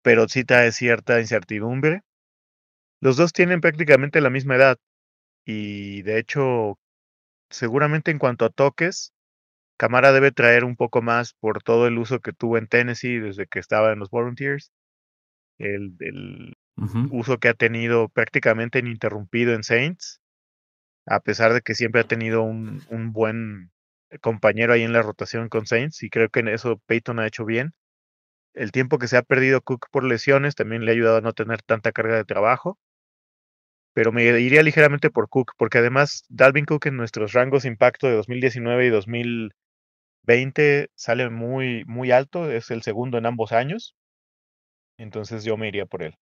pero 0.00 0.26
sí 0.28 0.44
trae 0.44 0.72
cierta 0.72 1.20
incertidumbre. 1.20 2.00
Los 3.02 3.18
dos 3.18 3.34
tienen 3.34 3.60
prácticamente 3.60 4.22
la 4.22 4.30
misma 4.30 4.56
edad 4.56 4.78
y 5.44 6.00
de 6.04 6.18
hecho, 6.18 6.78
seguramente 7.50 8.10
en 8.10 8.18
cuanto 8.18 8.46
a 8.46 8.50
toques, 8.50 9.12
Camara 9.76 10.12
debe 10.12 10.32
traer 10.32 10.64
un 10.64 10.74
poco 10.74 11.02
más 11.02 11.34
por 11.34 11.62
todo 11.62 11.86
el 11.86 11.98
uso 11.98 12.20
que 12.20 12.32
tuvo 12.32 12.56
en 12.56 12.66
Tennessee 12.66 13.18
desde 13.18 13.46
que 13.46 13.58
estaba 13.58 13.92
en 13.92 13.98
los 13.98 14.08
Volunteers. 14.08 14.72
El, 15.58 15.96
el, 16.00 16.54
uso 17.10 17.38
que 17.38 17.48
ha 17.48 17.54
tenido 17.54 18.08
prácticamente 18.08 18.78
ininterrumpido 18.78 19.54
en 19.54 19.62
Saints, 19.62 20.20
a 21.06 21.20
pesar 21.20 21.52
de 21.52 21.62
que 21.62 21.74
siempre 21.74 22.02
ha 22.02 22.04
tenido 22.04 22.42
un, 22.42 22.82
un 22.88 23.12
buen 23.12 23.70
compañero 24.20 24.72
ahí 24.72 24.82
en 24.82 24.92
la 24.92 25.02
rotación 25.02 25.48
con 25.48 25.66
Saints, 25.66 26.02
y 26.02 26.10
creo 26.10 26.28
que 26.28 26.40
en 26.40 26.48
eso 26.48 26.80
Peyton 26.86 27.20
ha 27.20 27.26
hecho 27.26 27.44
bien. 27.44 27.72
El 28.54 28.72
tiempo 28.72 28.98
que 28.98 29.08
se 29.08 29.16
ha 29.16 29.22
perdido 29.22 29.60
Cook 29.60 29.86
por 29.90 30.04
lesiones 30.04 30.54
también 30.54 30.84
le 30.84 30.90
ha 30.90 30.94
ayudado 30.94 31.18
a 31.18 31.20
no 31.20 31.32
tener 31.32 31.62
tanta 31.62 31.92
carga 31.92 32.16
de 32.16 32.24
trabajo. 32.24 32.78
Pero 33.92 34.12
me 34.12 34.24
iría 34.24 34.62
ligeramente 34.62 35.10
por 35.10 35.28
Cook, 35.28 35.52
porque 35.56 35.78
además 35.78 36.24
Dalvin 36.28 36.64
Cook 36.64 36.86
en 36.86 36.96
nuestros 36.96 37.32
rangos 37.32 37.64
impacto 37.64 38.08
de 38.08 38.14
2019 38.14 38.86
y 38.86 38.90
2020 38.90 40.88
sale 40.94 41.30
muy, 41.30 41.84
muy 41.86 42.10
alto, 42.10 42.50
es 42.50 42.70
el 42.70 42.82
segundo 42.82 43.18
en 43.18 43.26
ambos 43.26 43.52
años. 43.52 43.94
Entonces 44.98 45.44
yo 45.44 45.56
me 45.56 45.68
iría 45.68 45.86
por 45.86 46.02
él. 46.02 46.16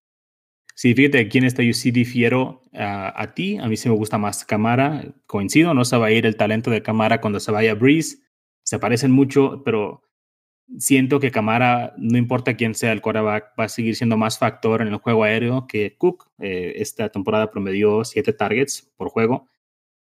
Sí, 0.79 0.95
fíjate, 0.95 1.19
aquí 1.19 1.39
en 1.39 1.45
esta 1.45 1.65
yo 1.65 1.73
sí 1.73 1.91
difiero 1.91 2.63
a 2.73 3.35
ti. 3.35 3.59
A 3.59 3.67
mí 3.67 3.77
sí 3.77 3.89
me 3.89 3.97
gusta 3.97 4.17
más 4.17 4.45
Camara. 4.45 5.13
Coincido, 5.27 5.75
no 5.75 5.85
se 5.85 5.97
va 5.97 6.07
a 6.07 6.13
ir 6.13 6.25
el 6.25 6.37
talento 6.37 6.71
de 6.71 6.83
Camara 6.83 7.21
cuando 7.21 7.41
se 7.41 7.51
vaya 7.51 7.75
Breeze. 7.75 8.19
Se 8.63 8.79
parecen 8.79 9.11
mucho, 9.11 9.63
pero 9.65 10.05
siento 10.79 11.19
que 11.19 11.33
Camara, 11.33 11.95
no 11.99 12.17
importa 12.17 12.55
quién 12.55 12.77
sea 12.77 12.93
el 12.93 13.01
quarterback, 13.01 13.59
va 13.59 13.65
a 13.65 13.69
seguir 13.69 13.97
siendo 13.97 14.17
más 14.17 14.39
factor 14.39 14.81
en 14.81 14.87
el 14.87 14.99
juego 14.99 15.25
aéreo 15.25 15.67
que 15.67 15.97
Cook. 15.99 16.31
Eh, 16.39 16.75
esta 16.77 17.09
temporada 17.09 17.51
promedió 17.51 18.05
siete 18.05 18.33
targets 18.33 18.89
por 18.97 19.09
juego 19.09 19.49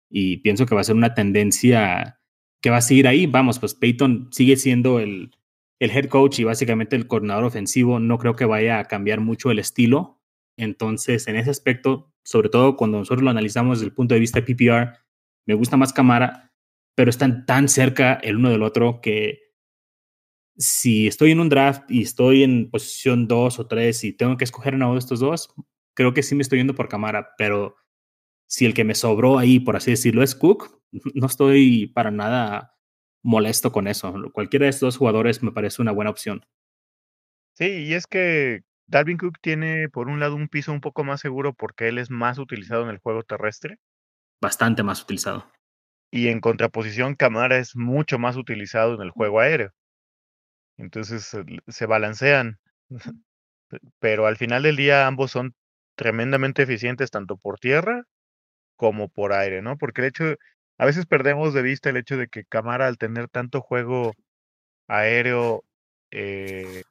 y 0.09 0.37
pienso 0.39 0.65
que 0.65 0.75
va 0.75 0.81
a 0.81 0.83
ser 0.83 0.97
una 0.97 1.13
tendencia 1.13 2.19
que 2.59 2.69
va 2.69 2.77
a 2.77 2.81
seguir 2.81 3.07
ahí. 3.07 3.27
Vamos, 3.27 3.59
pues 3.59 3.75
Peyton 3.75 4.27
sigue 4.33 4.57
siendo 4.57 4.99
el, 4.99 5.31
el 5.79 5.91
head 5.91 6.07
coach 6.09 6.39
y 6.39 6.43
básicamente 6.43 6.97
el 6.97 7.07
coordinador 7.07 7.45
ofensivo. 7.45 8.01
No 8.01 8.17
creo 8.17 8.35
que 8.35 8.43
vaya 8.43 8.79
a 8.79 8.85
cambiar 8.85 9.21
mucho 9.21 9.51
el 9.51 9.59
estilo 9.59 10.19
entonces, 10.57 11.27
en 11.27 11.35
ese 11.35 11.49
aspecto, 11.49 12.13
sobre 12.23 12.49
todo 12.49 12.75
cuando 12.77 12.99
nosotros 12.99 13.23
lo 13.23 13.29
analizamos 13.29 13.79
desde 13.79 13.89
el 13.89 13.95
punto 13.95 14.13
de 14.13 14.19
vista 14.19 14.41
PPR, 14.43 14.97
me 15.45 15.53
gusta 15.53 15.77
más 15.77 15.93
Camara, 15.93 16.53
pero 16.95 17.09
están 17.09 17.45
tan 17.45 17.67
cerca 17.67 18.13
el 18.15 18.37
uno 18.37 18.49
del 18.49 18.63
otro 18.63 18.99
que 19.01 19.45
si 20.57 21.07
estoy 21.07 21.31
en 21.31 21.39
un 21.39 21.49
draft 21.49 21.89
y 21.89 22.03
estoy 22.03 22.43
en 22.43 22.69
posición 22.69 23.27
2 23.27 23.59
o 23.59 23.67
3 23.67 24.03
y 24.05 24.13
tengo 24.13 24.37
que 24.37 24.45
escoger 24.45 24.75
uno 24.75 24.93
de 24.93 24.99
estos 24.99 25.19
dos, 25.19 25.53
creo 25.93 26.13
que 26.13 26.23
sí 26.23 26.35
me 26.35 26.41
estoy 26.41 26.59
yendo 26.59 26.75
por 26.75 26.87
Camara, 26.87 27.33
pero 27.37 27.75
si 28.47 28.65
el 28.65 28.73
que 28.73 28.83
me 28.83 28.95
sobró 28.95 29.37
ahí, 29.37 29.59
por 29.59 29.75
así 29.75 29.91
decirlo, 29.91 30.23
es 30.23 30.35
Cook, 30.35 30.81
no 31.13 31.27
estoy 31.27 31.87
para 31.87 32.11
nada 32.11 32.75
molesto 33.23 33.71
con 33.71 33.87
eso. 33.87 34.13
Cualquiera 34.31 34.65
de 34.65 34.69
estos 34.69 34.87
dos 34.87 34.97
jugadores 34.97 35.43
me 35.43 35.51
parece 35.51 35.81
una 35.81 35.91
buena 35.91 36.11
opción. 36.11 36.45
Sí, 37.57 37.65
y 37.65 37.93
es 37.93 38.05
que 38.05 38.63
Dalvin 38.87 39.17
Cook 39.17 39.39
tiene, 39.41 39.89
por 39.89 40.07
un 40.07 40.19
lado, 40.19 40.35
un 40.35 40.47
piso 40.47 40.71
un 40.71 40.81
poco 40.81 41.03
más 41.03 41.21
seguro 41.21 41.53
porque 41.53 41.87
él 41.87 41.97
es 41.97 42.11
más 42.11 42.37
utilizado 42.37 42.83
en 42.83 42.89
el 42.89 42.99
juego 42.99 43.23
terrestre. 43.23 43.77
Bastante 44.41 44.83
más 44.83 45.01
utilizado. 45.01 45.51
Y 46.11 46.27
en 46.27 46.39
contraposición, 46.39 47.15
Camara 47.15 47.57
es 47.57 47.75
mucho 47.75 48.19
más 48.19 48.35
utilizado 48.35 48.95
en 48.95 49.01
el 49.01 49.09
juego 49.09 49.39
aéreo. 49.39 49.71
Entonces 50.77 51.35
se 51.67 51.85
balancean. 51.85 52.59
Pero 53.99 54.27
al 54.27 54.37
final 54.37 54.63
del 54.63 54.75
día 54.75 55.07
ambos 55.07 55.31
son 55.31 55.55
tremendamente 55.95 56.63
eficientes 56.63 57.09
tanto 57.09 57.37
por 57.37 57.59
tierra 57.59 58.03
como 58.75 59.09
por 59.09 59.33
aire, 59.33 59.61
¿no? 59.61 59.77
Porque 59.77 60.01
el 60.01 60.07
hecho, 60.07 60.35
a 60.77 60.85
veces 60.85 61.05
perdemos 61.05 61.53
de 61.53 61.61
vista 61.61 61.89
el 61.89 61.97
hecho 61.97 62.17
de 62.17 62.27
que 62.27 62.45
Camara 62.45 62.87
al 62.87 62.97
tener 62.97 63.27
tanto 63.29 63.61
juego 63.61 64.13
aéreo 64.87 65.63
eh, 66.11 66.83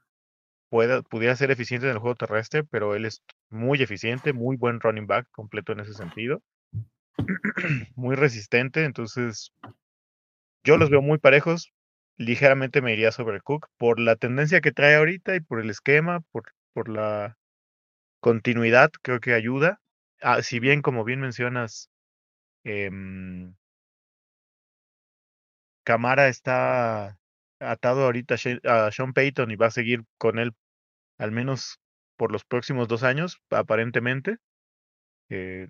pudiera 1.08 1.36
ser 1.36 1.50
eficiente 1.50 1.86
en 1.86 1.92
el 1.92 1.98
juego 1.98 2.16
terrestre, 2.16 2.64
pero 2.64 2.94
él 2.94 3.04
es 3.04 3.22
muy 3.50 3.82
eficiente, 3.82 4.32
muy 4.32 4.56
buen 4.56 4.80
running 4.80 5.06
back 5.06 5.28
completo 5.30 5.72
en 5.72 5.80
ese 5.80 5.94
sentido. 5.94 6.42
muy 7.96 8.16
resistente, 8.16 8.84
entonces 8.84 9.52
yo 10.64 10.76
los 10.76 10.90
veo 10.90 11.02
muy 11.02 11.18
parejos. 11.18 11.72
Ligeramente 12.16 12.80
me 12.80 12.92
iría 12.92 13.12
sobre 13.12 13.40
Cook 13.40 13.68
por 13.76 14.00
la 14.00 14.16
tendencia 14.16 14.60
que 14.60 14.72
trae 14.72 14.96
ahorita 14.96 15.34
y 15.36 15.40
por 15.40 15.60
el 15.60 15.70
esquema, 15.70 16.20
por, 16.32 16.44
por 16.72 16.88
la 16.88 17.36
continuidad, 18.20 18.90
creo 19.02 19.20
que 19.20 19.34
ayuda. 19.34 19.80
Ah, 20.20 20.42
si 20.42 20.60
bien, 20.60 20.82
como 20.82 21.04
bien 21.04 21.20
mencionas, 21.20 21.90
em, 22.64 23.54
Camara 25.84 26.28
está 26.28 27.18
atado 27.60 28.04
ahorita 28.04 28.36
a 28.64 28.90
Sean 28.90 29.12
Payton 29.12 29.50
y 29.50 29.56
va 29.56 29.66
a 29.66 29.70
seguir 29.70 30.04
con 30.18 30.38
él 30.38 30.54
al 31.18 31.32
menos 31.32 31.80
por 32.16 32.32
los 32.32 32.44
próximos 32.44 32.88
dos 32.88 33.02
años, 33.02 33.38
aparentemente. 33.50 34.38
Eh, 35.30 35.68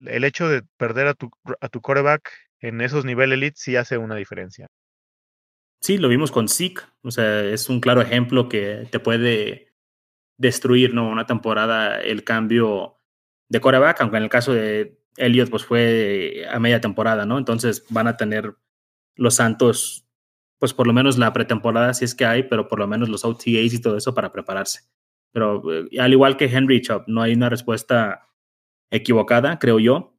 el 0.00 0.24
hecho 0.24 0.48
de 0.48 0.62
perder 0.76 1.08
a 1.08 1.14
tu, 1.14 1.30
a 1.60 1.68
tu 1.68 1.80
coreback 1.80 2.30
en 2.60 2.80
esos 2.80 3.04
niveles 3.04 3.36
elite 3.36 3.56
sí 3.56 3.76
hace 3.76 3.98
una 3.98 4.16
diferencia. 4.16 4.68
Sí, 5.80 5.98
lo 5.98 6.08
vimos 6.08 6.32
con 6.32 6.48
Zeke. 6.48 6.82
O 7.02 7.10
sea, 7.10 7.44
es 7.44 7.68
un 7.68 7.80
claro 7.80 8.00
ejemplo 8.00 8.48
que 8.48 8.88
te 8.90 9.00
puede 9.00 9.74
destruir, 10.36 10.94
¿no? 10.94 11.08
Una 11.08 11.26
temporada 11.26 12.00
el 12.00 12.24
cambio 12.24 12.96
de 13.48 13.60
coreback, 13.60 14.00
aunque 14.00 14.16
en 14.16 14.22
el 14.24 14.28
caso 14.28 14.52
de 14.52 15.00
Elliot, 15.16 15.50
pues 15.50 15.64
fue 15.64 16.46
a 16.50 16.58
media 16.58 16.80
temporada, 16.80 17.26
¿no? 17.26 17.38
Entonces 17.38 17.84
van 17.90 18.08
a 18.08 18.16
tener 18.16 18.56
los 19.16 19.34
Santos 19.34 20.07
pues 20.58 20.74
por 20.74 20.86
lo 20.86 20.92
menos 20.92 21.18
la 21.18 21.32
pretemporada 21.32 21.94
si 21.94 22.04
es 22.04 22.14
que 22.14 22.24
hay, 22.24 22.44
pero 22.44 22.68
por 22.68 22.78
lo 22.78 22.86
menos 22.86 23.08
los 23.08 23.24
OTAs 23.24 23.72
y 23.74 23.80
todo 23.80 23.96
eso 23.96 24.14
para 24.14 24.32
prepararse. 24.32 24.80
Pero 25.32 25.62
eh, 25.72 26.00
al 26.00 26.12
igual 26.12 26.36
que 26.36 26.46
Henry 26.46 26.80
Chop, 26.80 27.04
no 27.06 27.22
hay 27.22 27.34
una 27.34 27.48
respuesta 27.48 28.28
equivocada, 28.90 29.58
creo 29.58 29.78
yo. 29.78 30.14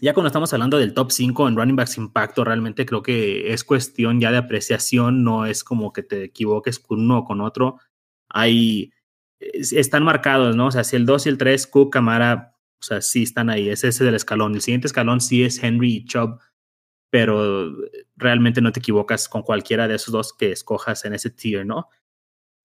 Ya 0.00 0.14
cuando 0.14 0.28
estamos 0.28 0.52
hablando 0.54 0.78
del 0.78 0.94
top 0.94 1.12
5 1.12 1.48
en 1.48 1.56
running 1.56 1.76
backs 1.76 1.98
impacto, 1.98 2.44
realmente 2.44 2.86
creo 2.86 3.02
que 3.02 3.52
es 3.52 3.62
cuestión 3.62 4.20
ya 4.20 4.30
de 4.32 4.38
apreciación, 4.38 5.22
no 5.22 5.44
es 5.44 5.64
como 5.64 5.92
que 5.92 6.02
te 6.02 6.24
equivoques 6.24 6.78
con 6.78 7.00
uno 7.00 7.18
o 7.18 7.24
con 7.24 7.42
otro. 7.42 7.78
Hay, 8.30 8.92
están 9.38 10.02
marcados, 10.02 10.56
¿no? 10.56 10.68
O 10.68 10.70
sea, 10.70 10.84
si 10.84 10.96
el 10.96 11.04
2 11.04 11.26
y 11.26 11.28
el 11.28 11.38
3, 11.38 11.66
Cook, 11.66 11.92
Camara, 11.92 12.56
o 12.80 12.84
sea, 12.84 13.02
sí 13.02 13.22
están 13.22 13.50
ahí, 13.50 13.68
es 13.68 13.84
ese 13.84 14.04
del 14.04 14.14
escalón. 14.14 14.54
El 14.54 14.62
siguiente 14.62 14.86
escalón 14.86 15.20
sí 15.20 15.44
es 15.44 15.62
Henry 15.62 15.96
y 15.96 16.04
Chubb 16.06 16.40
pero 17.12 17.70
realmente 18.16 18.62
no 18.62 18.72
te 18.72 18.80
equivocas 18.80 19.28
con 19.28 19.42
cualquiera 19.42 19.86
de 19.86 19.96
esos 19.96 20.12
dos 20.12 20.32
que 20.32 20.50
escojas 20.50 21.04
en 21.04 21.12
ese 21.12 21.28
tier, 21.28 21.66
¿no? 21.66 21.90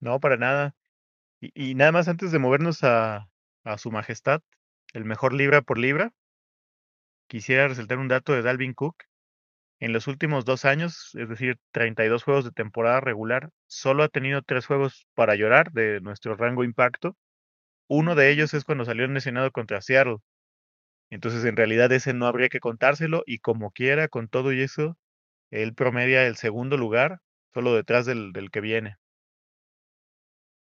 No, 0.00 0.20
para 0.20 0.38
nada. 0.38 0.74
Y, 1.38 1.74
nada 1.74 1.92
más 1.92 2.08
antes 2.08 2.32
de 2.32 2.38
movernos 2.38 2.82
a, 2.82 3.28
a, 3.64 3.76
su 3.76 3.90
majestad, 3.90 4.40
el 4.94 5.04
mejor 5.04 5.34
libra 5.34 5.60
por 5.60 5.76
libra, 5.76 6.14
quisiera 7.26 7.68
resaltar 7.68 7.98
un 7.98 8.08
dato 8.08 8.32
de 8.32 8.40
Dalvin 8.40 8.72
Cook. 8.72 9.04
En 9.80 9.92
los 9.92 10.06
últimos 10.06 10.46
dos 10.46 10.64
años, 10.64 11.14
es 11.14 11.28
decir, 11.28 11.58
32 11.72 12.24
juegos 12.24 12.46
de 12.46 12.50
temporada 12.50 13.00
regular, 13.00 13.50
solo 13.66 14.02
ha 14.02 14.08
tenido 14.08 14.40
tres 14.40 14.64
juegos 14.64 15.06
para 15.12 15.34
llorar 15.34 15.72
de 15.72 16.00
nuestro 16.00 16.36
rango 16.36 16.64
impacto. 16.64 17.18
Uno 17.86 18.14
de 18.14 18.30
ellos 18.30 18.54
es 18.54 18.64
cuando 18.64 18.86
salió 18.86 19.06
lesionado 19.08 19.50
contra 19.52 19.82
Seattle, 19.82 20.16
entonces, 21.10 21.44
en 21.44 21.56
realidad 21.56 21.90
ese 21.92 22.12
no 22.14 22.26
habría 22.26 22.48
que 22.48 22.60
contárselo 22.60 23.22
y 23.26 23.38
como 23.38 23.70
quiera, 23.70 24.08
con 24.08 24.28
todo 24.28 24.52
y 24.52 24.60
eso, 24.60 24.96
él 25.50 25.74
promedia 25.74 26.26
el 26.26 26.36
segundo 26.36 26.76
lugar, 26.76 27.20
solo 27.54 27.74
detrás 27.74 28.06
del, 28.06 28.32
del 28.32 28.50
que 28.50 28.60
viene. 28.60 28.96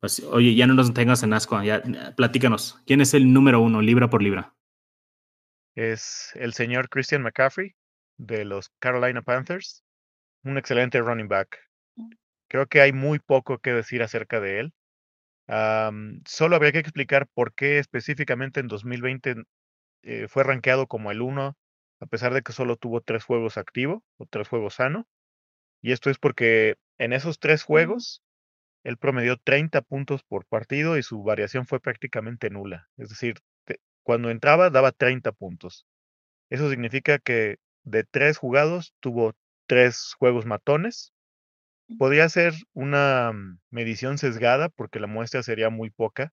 Pues, 0.01 0.21
oye, 0.21 0.55
ya 0.55 0.67
no 0.67 0.75
nos 0.75 0.93
tengas 0.93 1.23
en 1.23 1.33
asco, 1.33 1.63
ya 1.63 1.83
platícanos. 2.17 2.81
¿Quién 2.87 3.01
es 3.01 3.15
el 3.15 3.33
número 3.33 3.61
uno, 3.61 3.81
libra 3.81 4.11
por 4.11 4.23
libra? 4.23 4.55
Es 5.75 6.33
el 6.35 6.53
señor 6.53 6.89
Christian 6.89 7.23
McCaffrey 7.23 7.75
de 8.19 8.45
los 8.45 8.71
Carolina 8.79 9.23
Panthers, 9.23 9.85
un 10.45 10.59
excelente 10.59 11.01
running 11.01 11.29
back. 11.29 11.59
Creo 12.49 12.67
que 12.67 12.81
hay 12.81 12.93
muy 12.93 13.19
poco 13.19 13.59
que 13.59 13.73
decir 13.73 14.03
acerca 14.03 14.41
de 14.41 14.61
él. 14.61 14.75
solo 16.27 16.57
habría 16.57 16.73
que 16.73 16.79
explicar 16.79 17.27
por 17.35 17.55
qué 17.55 17.79
específicamente 17.79 18.61
en 18.61 18.69
2020 18.69 19.37
eh, 20.07 20.29
fue 20.29 20.45
rankeado 20.45 20.87
como 20.87 21.11
el 21.11 21.21
1, 21.21 21.57
a 22.01 22.07
pesar 22.07 22.33
de 22.33 22.43
que 22.43 22.53
solo 22.53 22.77
tuvo 22.77 23.01
tres 23.01 23.25
juegos 23.25 23.59
activos 23.59 24.03
o 24.19 24.27
tres 24.27 24.49
juegos 24.49 24.75
sano. 24.75 25.09
Y 25.83 25.93
esto 25.93 26.11
es 26.11 26.19
porque 26.19 26.77
en 26.99 27.13
esos 27.13 27.41
tres 27.41 27.65
juegos 27.65 28.23
él 28.85 28.99
promedió 28.99 29.37
30 29.37 29.83
puntos 29.83 30.23
por 30.23 30.47
partido 30.47 30.97
y 30.97 31.03
su 31.03 31.25
variación 31.25 31.67
fue 31.67 31.81
prácticamente 31.81 32.51
nula. 32.51 32.89
Es 32.97 33.09
decir, 33.09 33.41
cuando 34.05 34.31
entraba 34.31 34.71
daba 34.71 34.93
30 34.93 35.33
puntos. 35.33 35.87
Eso 36.51 36.71
significa 36.71 37.19
que 37.19 37.57
de 37.83 38.05
tres 38.05 38.39
jugados 38.39 38.95
tuvo 39.01 39.35
tres 39.67 40.15
juegos 40.17 40.47
matones. 40.47 41.13
Podría 41.99 42.29
ser 42.29 42.55
una 42.73 43.33
mm, 43.33 43.59
medición 43.71 44.19
sesgada 44.19 44.69
porque 44.69 45.01
la 45.01 45.09
muestra 45.09 45.43
sería 45.43 45.71
muy 45.71 45.91
poca, 45.91 46.33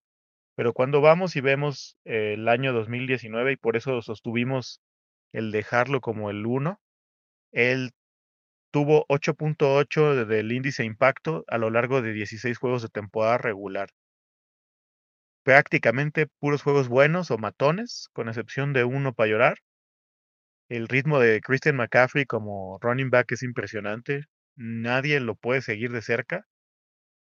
pero 0.55 0.73
cuando 0.73 1.01
vamos 1.01 1.35
y 1.35 1.41
vemos 1.41 1.97
el 2.05 2.47
año 2.47 2.73
2019 2.73 3.53
y 3.53 3.57
por 3.57 3.75
eso 3.75 4.01
sostuvimos 4.01 4.81
el 5.31 5.51
dejarlo 5.51 5.99
como 6.01 6.29
el 6.29 6.45
1, 6.45 6.79
él 7.51 7.91
tuvo 8.71 9.05
8.8 9.07 10.25
del 10.25 10.51
índice 10.51 10.83
impacto 10.83 11.43
a 11.47 11.57
lo 11.57 11.69
largo 11.69 12.01
de 12.01 12.13
16 12.13 12.57
juegos 12.57 12.81
de 12.81 12.89
temporada 12.89 13.37
regular. 13.37 13.89
Prácticamente 15.43 16.27
puros 16.39 16.63
juegos 16.63 16.87
buenos 16.87 17.29
o 17.31 17.37
matones, 17.37 18.09
con 18.13 18.29
excepción 18.29 18.73
de 18.73 18.83
uno 18.83 19.13
para 19.13 19.29
llorar. 19.29 19.57
El 20.69 20.87
ritmo 20.87 21.19
de 21.19 21.41
Christian 21.41 21.75
McCaffrey 21.75 22.25
como 22.25 22.79
running 22.81 23.09
back 23.09 23.31
es 23.33 23.43
impresionante. 23.43 24.25
Nadie 24.55 25.19
lo 25.19 25.35
puede 25.35 25.61
seguir 25.61 25.91
de 25.91 26.01
cerca. 26.01 26.45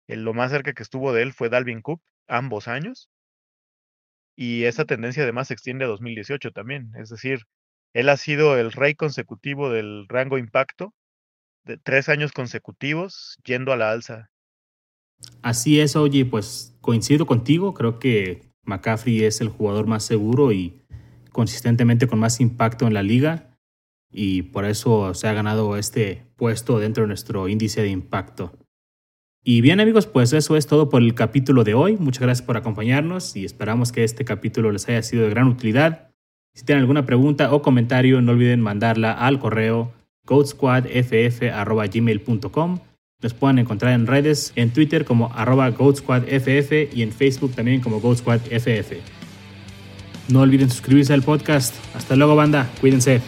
lo 0.07 0.33
más 0.33 0.51
cerca 0.51 0.73
que 0.73 0.83
estuvo 0.83 1.13
de 1.13 1.23
él 1.23 1.33
fue 1.33 1.49
Dalvin 1.49 1.81
Cook, 1.81 2.01
ambos 2.27 2.67
años. 2.67 3.09
Y 4.35 4.63
esa 4.63 4.85
tendencia 4.85 5.23
además 5.23 5.47
se 5.47 5.53
extiende 5.53 5.85
a 5.85 5.89
2018 5.89 6.51
también. 6.51 6.91
Es 6.95 7.09
decir, 7.09 7.45
él 7.93 8.09
ha 8.09 8.17
sido 8.17 8.57
el 8.57 8.71
rey 8.71 8.95
consecutivo 8.95 9.69
del 9.69 10.07
rango 10.07 10.37
impacto 10.37 10.93
de 11.63 11.77
tres 11.77 12.09
años 12.09 12.31
consecutivos 12.31 13.37
yendo 13.43 13.71
a 13.71 13.77
la 13.77 13.91
alza. 13.91 14.29
Así 15.41 15.79
es, 15.79 15.95
oye, 15.95 16.25
pues 16.25 16.75
coincido 16.81 17.25
contigo. 17.25 17.73
Creo 17.73 17.99
que 17.99 18.51
McCaffrey 18.63 19.23
es 19.23 19.41
el 19.41 19.49
jugador 19.49 19.87
más 19.87 20.03
seguro 20.03 20.51
y 20.51 20.81
consistentemente 21.31 22.07
con 22.07 22.19
más 22.19 22.39
impacto 22.39 22.87
en 22.87 22.93
la 22.93 23.03
liga 23.03 23.51
y 24.11 24.43
por 24.43 24.65
eso 24.65 25.13
se 25.13 25.27
ha 25.27 25.33
ganado 25.33 25.77
este 25.77 26.25
puesto 26.35 26.79
dentro 26.79 27.03
de 27.03 27.07
nuestro 27.07 27.47
índice 27.47 27.81
de 27.81 27.89
impacto. 27.89 28.51
Y 29.43 29.61
bien 29.61 29.79
amigos, 29.79 30.05
pues 30.05 30.33
eso 30.33 30.55
es 30.55 30.67
todo 30.67 30.89
por 30.89 31.01
el 31.01 31.15
capítulo 31.15 31.63
de 31.63 31.73
hoy. 31.73 31.97
Muchas 31.97 32.21
gracias 32.21 32.45
por 32.45 32.57
acompañarnos 32.57 33.35
y 33.35 33.43
esperamos 33.43 33.91
que 33.91 34.03
este 34.03 34.23
capítulo 34.23 34.71
les 34.71 34.87
haya 34.87 35.01
sido 35.01 35.23
de 35.23 35.31
gran 35.31 35.47
utilidad. 35.47 36.11
Si 36.53 36.63
tienen 36.63 36.81
alguna 36.81 37.07
pregunta 37.07 37.51
o 37.51 37.63
comentario, 37.63 38.21
no 38.21 38.33
olviden 38.33 38.61
mandarla 38.61 39.13
al 39.13 39.39
correo 39.39 39.91
goatsquadff.gmail.com. 40.25 42.79
Nos 43.23 43.33
pueden 43.33 43.57
encontrar 43.59 43.93
en 43.93 44.05
redes, 44.05 44.53
en 44.55 44.69
Twitter 44.71 45.05
como 45.05 45.33
arroba 45.33 45.71
goatsquadff 45.71 46.71
y 46.93 47.01
en 47.01 47.11
Facebook 47.11 47.53
también 47.53 47.81
como 47.81 47.99
goatsquadff. 47.99 48.67
No 50.29 50.41
olviden 50.41 50.69
suscribirse 50.69 51.13
al 51.13 51.23
podcast. 51.23 51.73
Hasta 51.95 52.15
luego 52.15 52.35
banda, 52.35 52.69
cuídense. 52.79 53.21